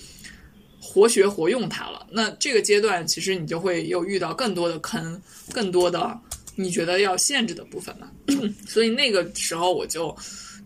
[0.88, 2.08] 活学活用它了。
[2.10, 5.22] 那这个阶段，其实你就会又遇到更多的坑，
[5.52, 6.20] 更多的
[6.56, 8.12] 你觉得要限制的部分了。
[8.68, 10.16] 所以那个时候我就。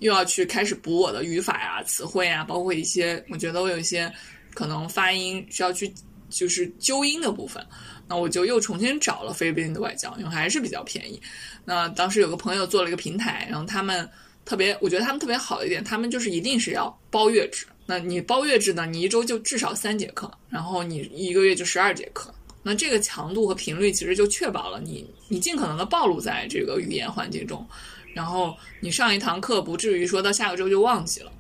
[0.01, 4.11] 又要去开始补我的语法呀、词汇啊，包括一些我觉得我有一些
[4.55, 5.93] 可能发音需要去
[6.27, 7.63] 就是纠音的部分，
[8.07, 11.21] 那我就又重新找了菲律宾的外教，因为还是比较便宜。
[11.63, 14.09] 那当时有个朋友做了一个平台，然后他们
[14.43, 17.67] 特别，我觉得他们特别好一点，他们就是一定是要包月制。
[17.85, 22.33] 那你包月制呢，你一周就至少三节课，然后你一个月就十二节课。
[22.63, 27.67] 那这个强度和频率其实就确保了你你尽可能的暴露在这个语言环境中。
[28.13, 31.31] 然后你上一堂课不至于说到下个周就忘记了，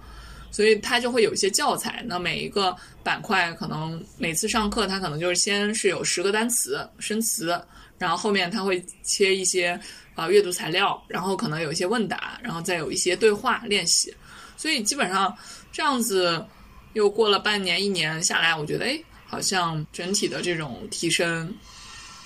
[0.51, 2.03] 所以它就会有一些教材。
[2.07, 7.61] 那每一个板块可能每次上课，它可能就是先是有十个单词生词，
[7.97, 9.79] 然后后面它会切一些
[10.15, 14.13] 啊、阅读材料，然后可能有一些问答，然后再有一些对话练习。
[14.57, 15.35] 所以基本上
[15.71, 16.45] 这样子
[16.93, 21.53] 又过了半年一年下来，我觉得哎，好像整体的这种提升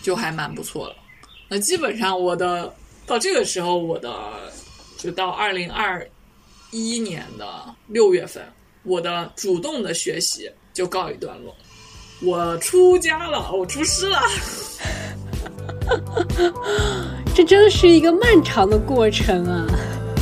[0.02, 0.96] 就还蛮不错了。
[1.48, 2.74] 那基本上我的。
[3.08, 4.12] 到这个时候，我的
[4.98, 6.04] 就到二零二
[6.72, 7.46] 一年的
[7.86, 8.43] 六月份，
[8.82, 11.56] 我的主动的学习就告一段落。
[12.24, 14.20] 我出家了，我出师了。
[17.36, 19.68] 这真的是一个漫长的过程啊！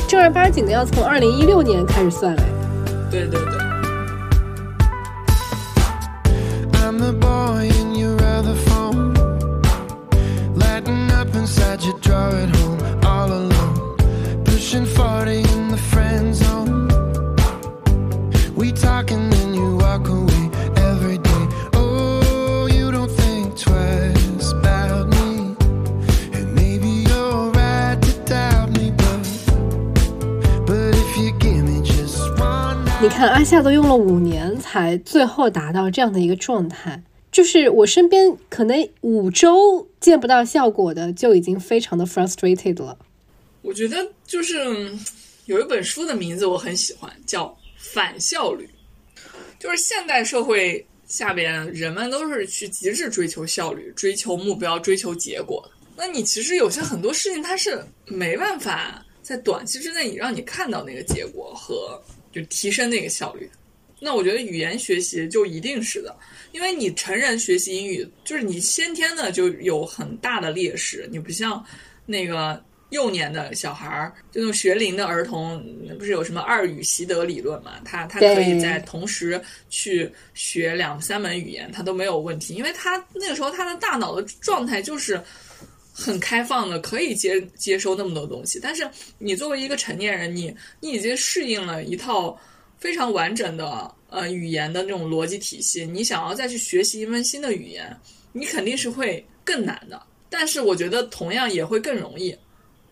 [0.06, 2.53] 正儿八经的要从二零一六年开始算来。
[3.10, 3.63] 对对对。
[33.44, 37.02] 你看，阿夏都用了五年才最后达到这样的一个状态。
[37.30, 42.96] 就是我身边可能五周见不到效果的，就已经非常的 frustrated 了。
[43.60, 44.56] 我觉得就是
[45.44, 48.64] 有一本书的名字我很喜欢，叫《反效率》。
[49.58, 55.62] 就是现代社会下边，人们都是去极致追求效率、追求目标、追求结果。
[55.96, 62.00] 那你其实有些很多事情，它是没办法在短期之内你让你看到那个结果和
[62.34, 63.48] 就提升那个效率。
[64.00, 66.14] 那我觉得语言学习就一定是的，
[66.52, 71.64] 因为你成人学习英语，就是你先天的就有很大的劣势，你不像
[72.04, 75.64] 那个幼年的小孩儿，就那种学龄的儿童，
[75.98, 77.80] 不是有什么二语习得理论嘛？
[77.84, 85.22] 他他可以在同时去学两三门语言，他都没有问题，因为他那个时候他的大脑的状态就是。
[85.96, 88.58] 很开放的，可以接接收那么多东西。
[88.60, 88.86] 但是
[89.18, 92.36] 你作为一个成年人，你你已经适应了一套
[92.78, 97.96] 非常完整的呃语言的那种逻辑体系，你想要再去学习一门新的语言，
[98.32, 100.02] 你肯定是会更难的。
[100.28, 102.36] 但是我觉得同样也会更容易，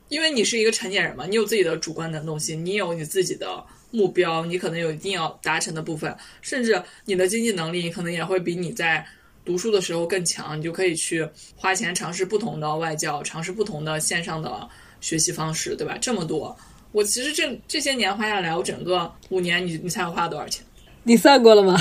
[0.08, 9.04] 因为你是一个成年人嘛，你有自己的主观能动性，你有你自己的目标，你可能有一定要达成的部分，甚至你的经济能力可能也会比你在
[9.44, 14.68] 读书的时候更强，你就可以去花钱尝试不同的外教，尝试不同的线上的
[15.00, 15.98] 学习方式，对吧？
[16.00, 16.56] 这么多，
[16.92, 20.64] 我其实这这些年花下来，我整个五年，你你猜我花了多少钱？
[21.02, 21.76] 你算过了吗？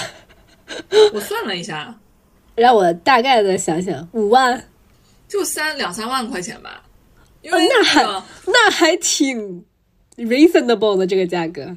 [1.14, 2.00] 我算了一下，
[2.56, 4.70] 让我大概的想想，五万，
[5.28, 6.84] 就三两三万块钱吧。
[7.42, 9.66] 因为那那还那还挺
[10.16, 11.76] reasonable 的这个价格，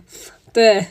[0.52, 0.86] 对，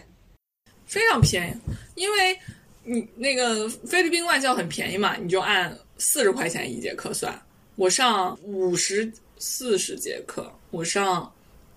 [0.85, 2.37] 非常便宜，因为
[2.83, 7.41] 你那个菲律宾外教很便宜嘛，你就按四十块钱一节课算。
[7.75, 11.31] 我上五十四十节课，我上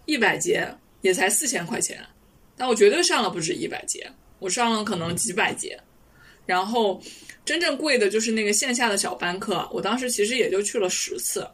[0.05, 0.69] 一百节
[1.01, 2.05] 也才四千块钱，
[2.57, 5.81] 但我绝对上了不止一百节，我上了可能几百节。
[6.45, 7.03] 然后
[7.45, 11.49] 真正贵的就是那个线下的小班课，我当时其实也就去了十次，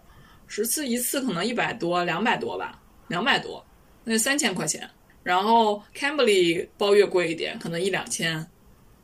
[0.46, 2.78] 十次一次可能一百多、两百多吧，
[3.08, 3.64] 两百多，
[4.04, 4.88] 那三千块钱。
[5.22, 8.44] 然后 Cambly 包月贵一点，可能一两千，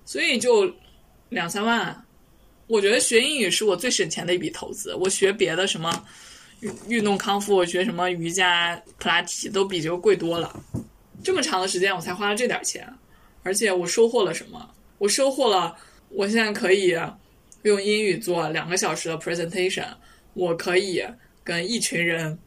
[0.08, 0.72] 所以就
[1.28, 1.94] 两三万。
[2.66, 4.94] 我觉得学英语是我最省钱的一笔投资。
[4.94, 6.02] 我学别的什么
[6.60, 10.58] 运运动康复，我学什么瑜伽、普拉提都比这个贵多了。
[11.22, 12.90] 这么长的时间我才花了这点钱，
[13.42, 14.74] 而且我收获了什么？
[14.96, 15.76] 我收获了
[16.08, 16.98] 我现在可以
[17.64, 19.88] 用英语做两个小时的 presentation，
[20.32, 21.04] 我可以
[21.44, 22.38] 跟一群人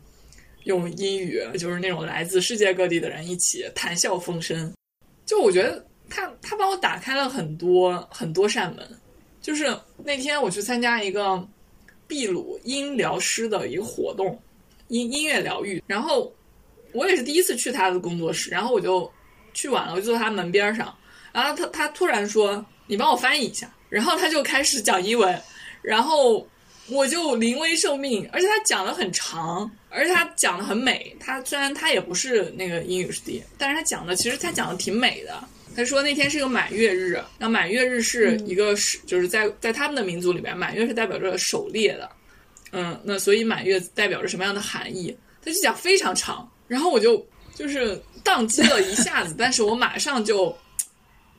[0.64, 4.74] 用英语，就是那种来自世界各地的人一起谈笑风生。
[5.28, 8.88] 就我觉得他他帮我打开了很多很多扇门。
[9.42, 11.44] 就是那天我去参加一个
[12.08, 14.40] 秘鲁音疗师的一个活动，
[14.90, 16.32] 音音乐疗愈，然后
[16.92, 19.12] 我也是第一次去他的工作室，然后我就
[19.56, 20.96] 去晚了，我就坐他门边上，
[21.32, 25.42] 然后他他突然说：“你帮我翻译一下。”然后他就开始讲英文，
[25.82, 26.48] 然后
[26.88, 31.16] 我就临危受命，而且他讲的很长，而且他讲的很美。
[31.20, 35.44] 他虽然他也不是那个英语师弟，但是他讲的其实他讲的挺美的。
[35.76, 42.10] 他说那天是个满月日，那满月日是一个是、就是在在他们的民族里面，满月是代表着狩猎的，
[42.72, 45.16] 嗯，那所以满月代表着什么样的含义？
[45.44, 50.56] 他就讲非常长，然后我就就是宕机了一下子， 但是我马上就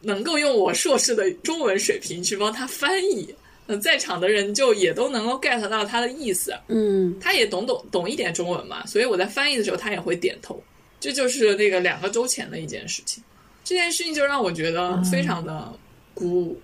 [0.00, 3.32] 能够用我硕士的中文水平去帮他翻译，
[3.66, 10.62] 那在场的人就也都能够 get 到他的意思，嗯，他也懂懂懂一点中文嘛，所以我在翻译的时候他也会点头，
[10.98, 13.22] 这就是那个两个周前的一件事情。
[13.64, 15.72] 这件事情就让我觉得非常的
[16.14, 16.56] 鼓舞。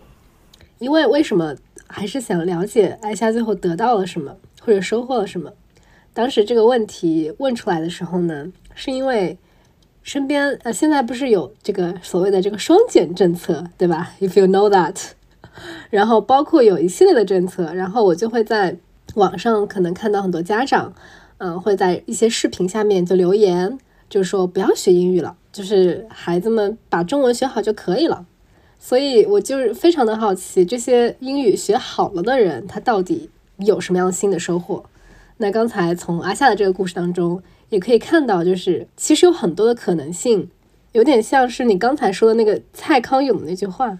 [0.78, 1.54] 因为为什么
[1.86, 5.52] 还是想了解艾夏最后得到了什么，或者收获了什么？
[6.14, 9.38] 当时这个问题问出来的时候呢，是因为
[10.02, 14.96] 身边呃现在不是有这个所谓的这个双减政策，对吧？If you know that，
[15.90, 18.76] 然后包括有一系列的政策，然后我就会在
[19.14, 20.94] 网上可能看到很多家长，
[21.38, 23.78] 嗯、会在一些视频下面就留言，
[24.08, 28.24] 就说不要学英语了，就是孩子们把中文学好就可以了。
[28.78, 34.84] 所以我就是非常的好奇，这些英语学好了的人，他到底有什么样新的收获？
[35.38, 40.48] 那刚才从阿夏的这个故事当中，也可以看到，就是其实有很多的可能性，
[40.92, 43.98] 有点像是你刚才说的那个蔡康永的那句话，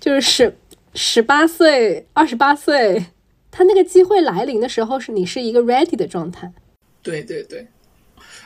[0.00, 0.56] 就是十
[0.94, 3.06] 十八岁、二十八岁，
[3.52, 6.52] 他那个机会来临的时候，是你是一个 ready 的状态。
[7.00, 7.68] 对对对，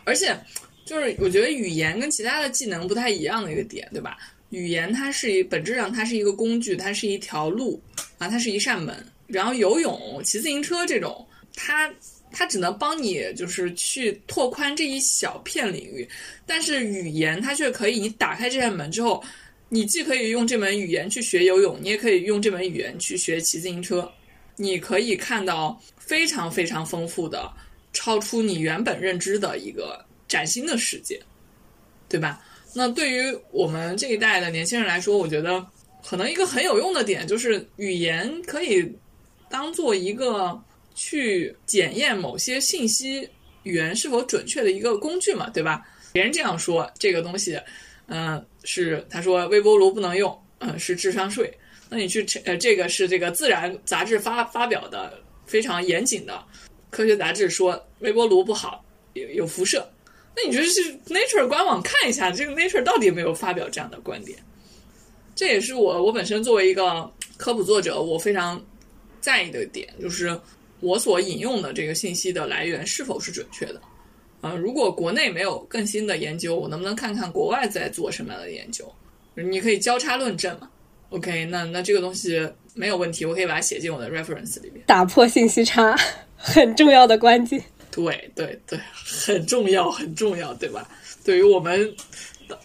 [0.04, 0.36] 而且
[0.84, 4.16] 就是我觉得语言跟其他的技能不太一样的一个点，对吧？
[4.50, 7.80] 语言它是一本质上它是一个工具，它是一条路
[8.18, 9.04] 啊，它是一扇门。
[9.26, 11.26] 然后游泳、骑自行车这种，
[11.56, 11.92] 它
[12.30, 16.06] 它只能帮你就是去拓宽这一小片领域，
[16.46, 19.24] 但是语言它却可以，你打开这扇门之后，
[19.70, 24.08] 你既可以用这门语言去学游泳，你也可以用这门语言去学骑自行车，
[24.56, 27.50] 你可以看到非常非常丰富的。
[27.92, 31.20] 超出你原本认知的一个崭新的世界，
[32.08, 32.40] 对吧？
[32.74, 35.64] 那对于我们这一代的年轻人来说，我觉得
[36.04, 38.92] 可能一个很有用的点就是语言可以
[39.48, 40.60] 当做一个
[40.94, 43.28] 去检验某些信息
[43.62, 45.86] 语言是否准确的一个工具嘛，对吧？
[46.12, 47.60] 别人这样说这个东西，
[48.06, 51.52] 嗯、是他说微波炉不能用，嗯、是智商税。
[51.88, 56.44] 那你去呃，这个是这个自然杂志发发表的非常严谨的。
[56.90, 59.88] 科学杂志说微波炉不好，有有辐射。
[60.36, 64.38] 那你就是 Nature 官网看一下，这个 Nature 到底有没有发表这样的观点？
[65.34, 68.62] 这也是我我本身作为一个科普作者，我非常
[69.20, 70.38] 在意的点，就是
[70.80, 73.80] 我所引用的这个信息的来源是否是准确的。
[74.42, 78.92] 呃，如果国内没有更新的研究，我能不能看看国外在做什么样的研究？
[79.34, 80.68] 你可以交叉论证嘛
[81.10, 84.84] ？OK，那那这个东西没有问题，我可以把它写进我的 reference 里面。
[84.86, 85.96] 打破信息差，
[86.36, 87.60] 很重要的关键。
[87.94, 90.88] 对对对，很重要，很重要，对吧？
[91.24, 91.94] 对于我们
[92.48, 92.58] 当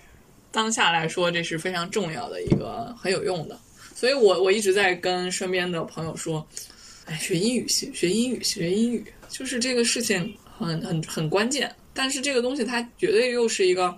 [0.52, 3.60] 当下来说，这是非常重要的一个很有用的。
[3.94, 6.46] 所以我我一直在跟身边的朋友说，
[7.06, 11.74] 哎，学英语学学英语学英语，就是这个事情很很很关键。
[11.94, 13.96] 但是这个东西它绝对又是一个，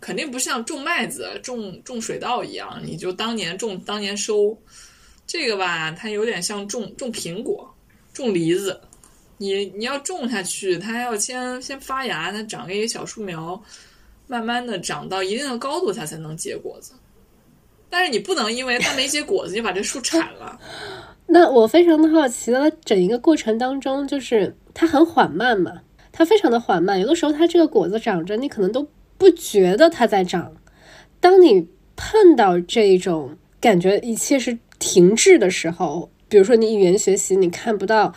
[0.00, 4.56] 肯定不像种麦子、种种水稻一样，你就当年种当年收。
[5.26, 7.72] 这个吧，它有点像种种苹果、
[8.12, 8.78] 种梨子，
[9.38, 13.60] 你你要种下去，它要先先发芽，它长个一个小树苗，
[14.26, 16.92] 慢慢的长到一定的高度，它才能结果子。
[17.90, 20.58] 但是你不能因为它没结果子就把这树铲了。
[21.26, 25.80] 那我非常的好奇了，整一个过程当中，就是它很缓慢嘛，
[26.12, 30.54] 它非常的缓慢，有的时候它这个果子长着，你可能都不觉得它在长。
[31.20, 34.58] 当你碰到这种感觉，一切是。
[34.80, 38.12] 停滞的时候，比如说你语言学习，你看不到，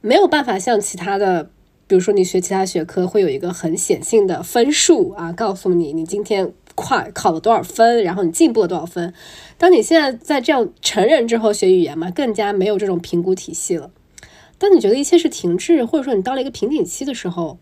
[0.00, 1.50] 没有办法像其他的，
[1.86, 9.12] 比如说你学其他学科，会有一个很显性的分数啊，告诉你你今天跨考了多少分，然后你进步了多少分。
[9.58, 13.90] 当你现在在这样成人之后学语言嘛，更加没有这种评估体系了。
[14.56, 17.58] 当你觉得一切是停滞，或者说你到了一个瓶颈期的时候，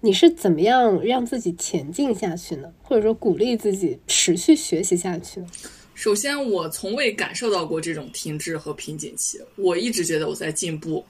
[0.00, 2.68] 你是怎么样让自己前进下去呢？
[2.82, 5.46] 或者说鼓励自己持续学习下去呢？
[5.94, 9.40] 首先，我从未感受到过这种停滞和瓶颈期。
[9.56, 11.04] 我一直觉得我在进步，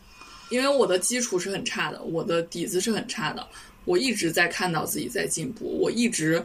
[0.49, 3.47] 因为我的基础是很差的，我的底子是很差的。
[3.85, 6.45] 我一直在看到自己在进步，我一直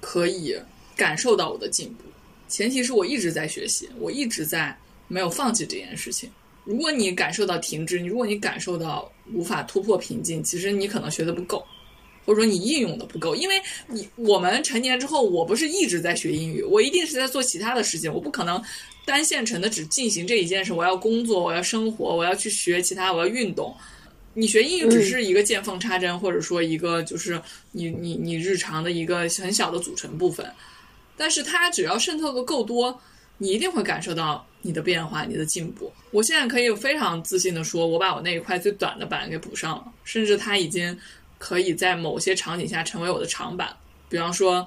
[0.00, 0.54] 可以
[0.96, 2.04] 感受到我的进步。
[2.48, 4.76] 前提是我一直在学习，我一直在
[5.08, 6.30] 没有放弃这件事情。
[6.64, 11.64] 如果你感受到停滞，你如果你感受到无法突破瓶颈，其实你可能学的不够。
[12.24, 18.62] 或者说你应用的不够，因为你我们成年之后，我不是一直在学英语，我一定是在做其他的事情，我不可能
[19.04, 20.72] 单线程的只进行这一件事。
[20.72, 23.74] 我要工作，我要生活，我要去学其他，我要运动。
[24.34, 27.40] 你学英语只是一个见缝插针，或者说一个就是
[27.72, 30.50] 你你你日常的一个很小的组成部分，
[31.16, 33.00] 但是它只要渗透的够多，
[33.38, 35.92] 你一定会感受到你的变化，你的进步。
[36.10, 40.98] 我现在可以非常自信的说，我把我那一块最短的板给补上了，甚至它已经。
[41.38, 43.76] 可以在某些场景下成为我的长板，
[44.08, 44.64] 比方说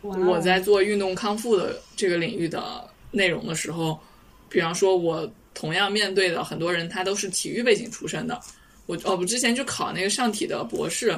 [0.00, 4.00] 我在做运动康复的这个领域的内容的时候，
[4.48, 8.40] 比方说我同样面对的很多人，他都是体育背景出身的。
[8.86, 11.16] 我哦，我之前就考那个上体的博士，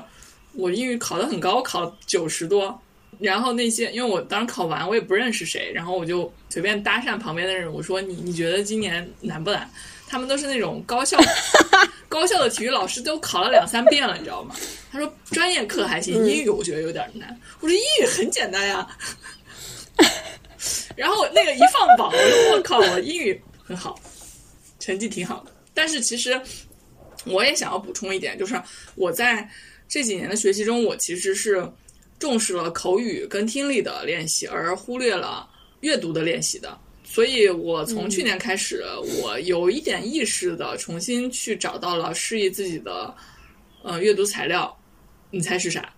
[0.53, 2.79] 我英语考得很高，考九十多。
[3.21, 9.71] 然后那些，因为我当时考完，我也不认识谁，然后我就随便搭讪旁边的人，我说你你觉得今年难不难？
[10.09, 11.17] 他们都是那种高校
[12.09, 14.55] 高校的体育老师，都考了两三遍了，你知道吗？
[14.91, 17.41] 他说专业课还行，英语我觉得有点难。
[17.61, 18.87] 我说英语很简单呀。
[20.97, 23.99] 然后那个一放榜，我 说我靠，我英语很好，
[24.79, 25.53] 成绩挺好的。
[25.73, 26.41] 但是其实
[27.25, 28.61] 我也想要补充一点，就是
[28.95, 29.49] 我在
[29.89, 31.67] 这几年的学习中，我其实是
[32.19, 35.49] 重视了口语跟听力的练习，而忽略了
[35.81, 36.79] 阅读的练习的。
[37.07, 38.83] 所以，我从去年开始，
[39.23, 43.15] 我有一点意识的重新去找到了适宜自己的，
[43.83, 44.77] 呃，阅读材料。
[45.31, 45.93] 你猜是啥？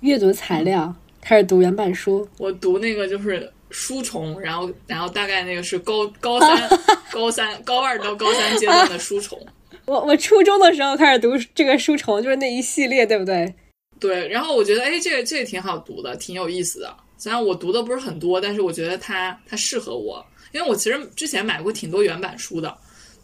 [0.00, 2.26] 阅读材料，开始读原版书。
[2.38, 6.68] 我读那个就是书虫，然后，然后大概那个是高高三、
[7.10, 9.38] 高三、高二到高三阶段的书虫。
[9.86, 13.54] 我我初中的时候开始读这个书虫，就是那一系列，对不对？
[14.00, 14.26] 对。
[14.28, 16.96] 然后我觉得，哎，这个这个挺好读的，挺有意思的。
[17.18, 20.24] 虽然我读的不是很多，但是我觉得它它适合我。
[20.52, 22.76] 因为我其实之前买过挺多原版书的，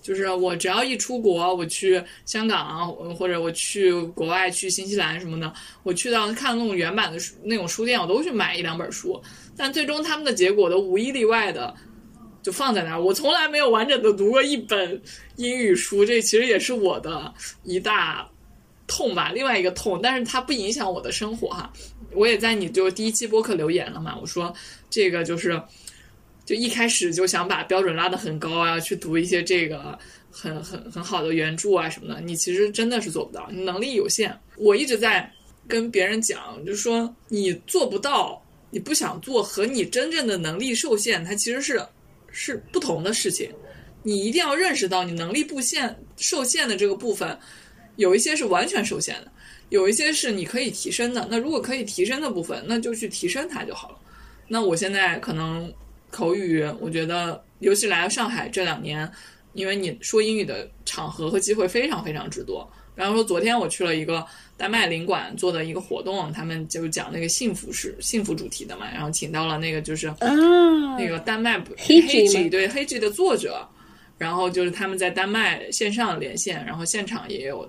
[0.02, 9.20] 就是我只要一出国，我去香港或者我去国外去新西兰什么的，我去到看那种原版的书那种书店，我都去买一两本书。
[9.62, 11.72] 但最终他们的结果都无一例外的
[12.42, 13.00] 就放在那儿。
[13.00, 15.00] 我从来没有完整的读过一本
[15.36, 17.32] 英语书，这其实也是我的
[17.62, 18.28] 一大
[18.88, 19.30] 痛吧。
[19.32, 21.72] 另外一个痛，但是它不影响我的生活哈。
[22.12, 24.52] 我也在你就第一期播客留言了嘛，我说
[24.90, 25.62] 这个就是。
[26.44, 29.96] 就一开始就想把标准拉得很高啊，去读一些这个
[30.28, 34.36] 很很很好的原著啊什么的，你其实真的是做不到，你能力有限。
[34.56, 35.32] 我一直在
[35.68, 38.41] 跟别人讲，就是说你做不到，
[38.72, 41.80] 你不想做和你真正的能力受限，它其实是
[42.32, 43.48] 是不同的事情。
[44.02, 47.38] 你一定要认识到你能力不限受限的这个部分，
[47.94, 49.30] 有一些是完全受限的，
[49.68, 51.28] 有一些是你可以提升的。
[51.30, 53.98] 那如果可以提升的部分，那就去提升它就好了。
[54.48, 55.72] 那我现在可能。
[56.14, 59.10] 口语，我觉得尤其来到上海这两年，
[59.54, 62.70] 因为你说英语的场合和机会非常非常之多。
[62.94, 64.22] 比方说，昨天我去了一个
[64.62, 73.68] 丹麦领馆做的一个活动，他们就讲那个幸福是幸福主题的嘛，然后请到了那个就是那个丹麦黑 G 对黑 G 的作者，
[74.18, 77.68] 然后就是他们在丹麦线上连线，然后现场也有。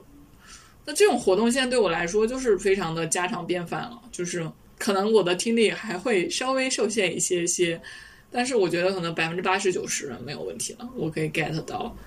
[0.86, 7.82] 那这种活动现在对我来说就是非常的家常便饭了，就是可能我的听力还会稍微受限一些些。
[8.32, 11.98] 但是我觉得可能百分之八十九十没有问题了，我可以 get 到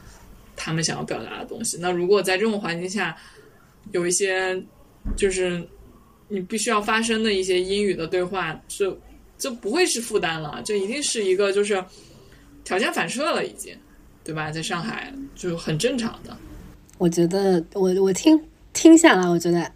[0.55, 1.77] 他们想要表达的东西。
[1.81, 3.17] 那如果在这种环境下，
[3.93, 4.61] 有一些
[5.15, 5.63] 就是
[6.29, 8.99] 你必须要发生的一些英语的对话，就
[9.39, 11.83] 就不会是负担了，这一定是一个就是
[12.65, 13.75] 条件反射了，已经，
[14.25, 14.51] 对吧？
[14.51, 16.37] 在上海就很正常的。
[16.99, 18.43] 我觉得我我听
[18.73, 19.71] 听下来，我觉得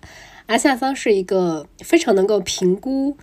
[0.46, 3.16] 阿夏桑是一个非常能够评估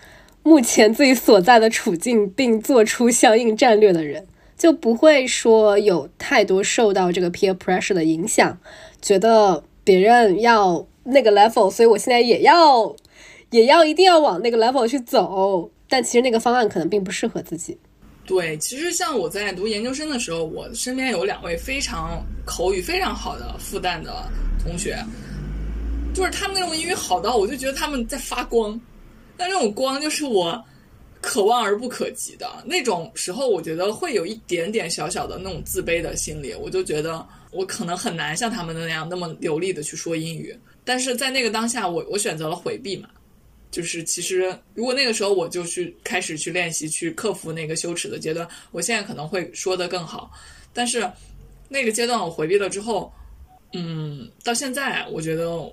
[0.43, 4.25] 目前自己所在的处境，并做出相应战略的人，
[4.57, 8.57] 就不会说有太多受到这个 peer pressure 的影响，
[9.01, 12.95] 觉得别人要那个 level，所以我现在也要
[13.51, 17.77] 也要一定要往那个 level 去走，但其实那个方案可能并不适合自己。
[18.25, 24.29] 对，其实像我在读研究生的时候，我身边有两位非常口语非常好的复旦的
[24.61, 24.97] 同学，
[26.13, 28.77] 就是他们那种英语好到，我就觉得他们在发光，
[29.37, 30.61] 但这种光就是我
[31.21, 40.53] 可望而不可及的那种时候，我觉得会有一点点小小的那种自卑的心理，我就觉得我可能很难像他们那样那么流利的去说英语，
[40.87, 43.09] 但是在那个当下，我我选择了回避嘛。
[43.69, 50.31] 就是其实，如果那个时候我就去开始去练习，去克服那个羞耻的阶段，我现在可能会说的更好。
[50.73, 51.07] 但是
[51.67, 53.11] 那个阶段我回避了之后，
[53.73, 55.69] 嗯，到现在我觉得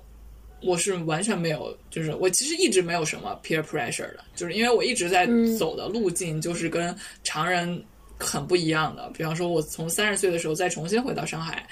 [0.61, 5.25] 我是完全没有，就是我其实一直没有什么 peer pressure 的，就是因为我一直在
[5.57, 6.93] 走的路径就是跟
[7.23, 7.81] 常人
[8.19, 9.09] 很不一样的。
[9.15, 11.65] 比方说，我从三十岁的时候再重新回到上海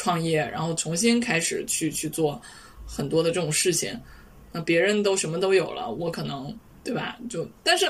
[0.00, 2.40] 创业，然后重新开始去去做
[2.86, 3.94] 很多的这种事情。
[4.50, 7.18] 那别人都什么都有了，我可能对吧？
[7.28, 7.86] 就但是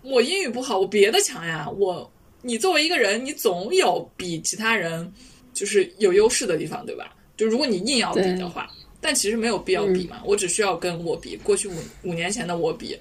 [0.00, 1.68] 我英语不好，我别的强呀。
[1.68, 2.10] 我
[2.40, 5.12] 你作为一个人，你总有比其他人
[5.52, 7.14] 就是有优势的地方，对吧？
[7.36, 8.66] 就如果你硬要比的话，
[8.98, 10.22] 但其实没有必要比嘛。
[10.24, 12.98] 我只需要跟我比，过去五五年前的我比，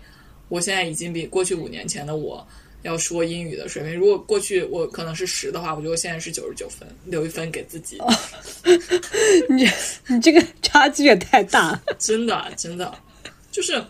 [0.50, 2.46] 我现在已经比过去五年前的我
[2.86, 3.96] 要说英语的水平。
[3.96, 8.00] 如果过去我可能是十的话，我觉得我现在是九十九分，留一分给自己。
[9.50, 9.68] 你
[10.08, 12.98] 你这个差距也太大，真的真的，
[13.52, 13.84] 就是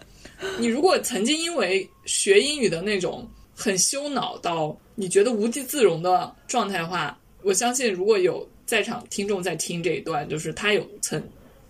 [0.58, 11.22] 你如果曾经因为学英语的那种很羞恼到你觉得无地自容的状态的话，我相信如果有在场听众在听这一段，就是他有曾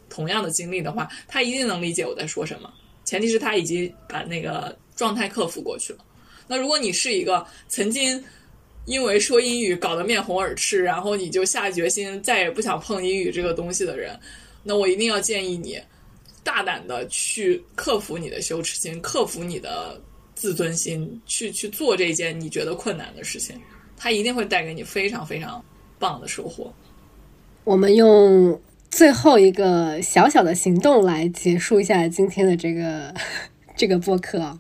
[0.10, 2.72] 同样的经历的话，他一定能理解我在说什么。
[3.04, 6.00] 前提是他已经把那个状态克服过去了。
[6.48, 8.24] 那如果你是一个曾经
[8.86, 14.18] 因为说英语搞得面红耳赤，然后你就下决心再也不想碰英语这个东西的人，
[14.64, 15.80] 那我一定要建议你
[16.44, 20.00] 大胆的去克服你的羞耻心，克服你的
[20.36, 23.60] 自尊心，去去做这件你觉得困难的事情，
[23.98, 25.64] 它一定会带给你非常非常
[25.98, 26.72] 棒的收获。
[27.64, 33.12] 我们用最后一个小小的行动来结束一下今天的这个
[33.76, 34.56] 这个播客，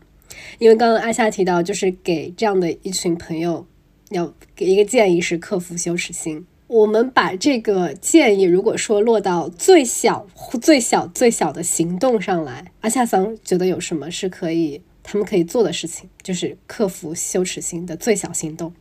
[0.59, 3.65] 因为刚刚阿夏提到，就是给这样的一群朋友。
[4.11, 6.45] 要给一个建议是克服羞耻心。
[6.67, 10.25] 我们把这个建议，如果说落到最小、
[10.61, 18.71] 最小、最小的行动上来，阿夏桑觉得有什么是可以他们可以做的事情，就是克服羞耻心的最小行动。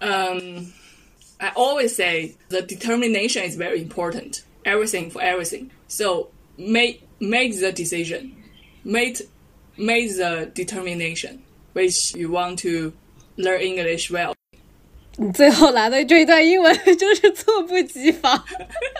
[0.00, 0.66] Um,
[1.38, 4.40] I always say the determination is very important.
[4.64, 5.68] Everything for everything.
[5.86, 8.32] So make make the decision,
[8.82, 9.24] make
[9.76, 11.38] make the determination
[11.74, 12.92] which you want to
[13.36, 14.34] learn English well.
[15.18, 18.42] 你最后来的这一段英文就是猝不及防，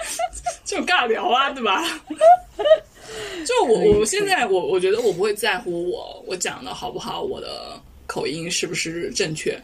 [0.64, 1.85] 就尬聊啊，对吧？
[3.47, 9.62] 就我我现在我我觉得我不会在乎我我讲的好不好，我的口音是不是正确，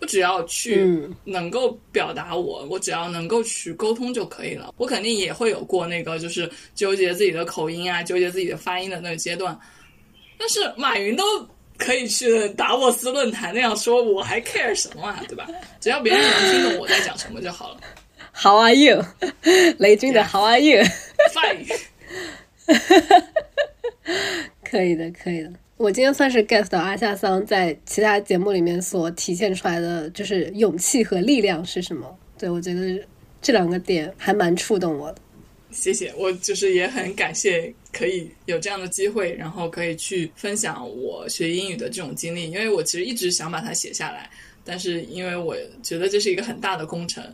[0.00, 4.74] 我只要去能够表达我，我只要能够去沟通就可以了。
[4.76, 9.58] 我肯定也会有过那个就是纠结自己的口音啊，纠结自己的发音的那个阶段，
[10.38, 11.24] 但是马云都。
[11.78, 15.46] 可以去达沃斯论坛那样说，我还 care 什么啊，对吧？
[15.78, 17.76] 只要别人能听懂我在讲什么就好了。
[18.32, 19.04] How are you？
[19.76, 21.66] 雷军的 How are you？Fine。
[24.64, 25.52] 可以的，可以的。
[25.76, 32.16] 我今天算是 get 到阿夏桑在其他节目里面所体现出来的，就是勇气和力量是什么？
[32.38, 32.98] 对我觉得
[33.42, 35.18] 这两个点还蛮触动我的。
[35.72, 44.28] 谢谢，我就是也很感谢可以有这样的机会，然后可以去分享我学英语的这种经历，因为我其实一直想把它写下来，
[44.64, 47.24] 但是因为我觉得这是一个很大的工程，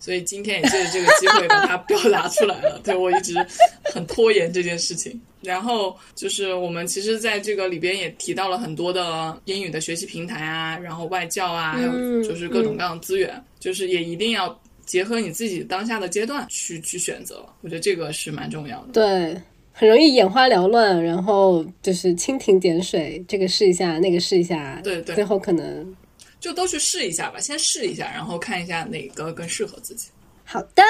[0.00, 2.80] 所以今天也借着这个机会把它表达出来了。
[2.84, 3.34] 对我一直
[3.92, 14.58] 很拖延这件事情，然后就是我们其实在这个里边也提到了很多的英语的学习平台啊，然后外教啊，还有就是各种各样的资源，就是也一定要。
[14.86, 18.92] 结合你自己当下的阶段去去选择，我觉得这个是蛮重要的。
[18.92, 19.36] 对，
[19.78, 25.94] 很容易眼花缭乱，然后就是蜻蜓点水，这个试一下，那个试一下，对对，最后可能
[26.40, 30.08] 就都去试一下吧，先试一下，然后看一下哪个更适合自己。
[30.44, 30.82] 好的，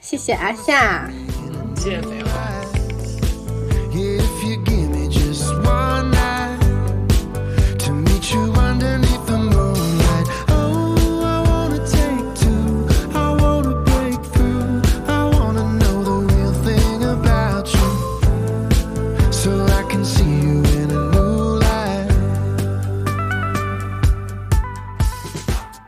[0.00, 1.08] 谢谢阿夏，
[1.76, 2.28] 谢谢美好。
[8.30, 9.07] You under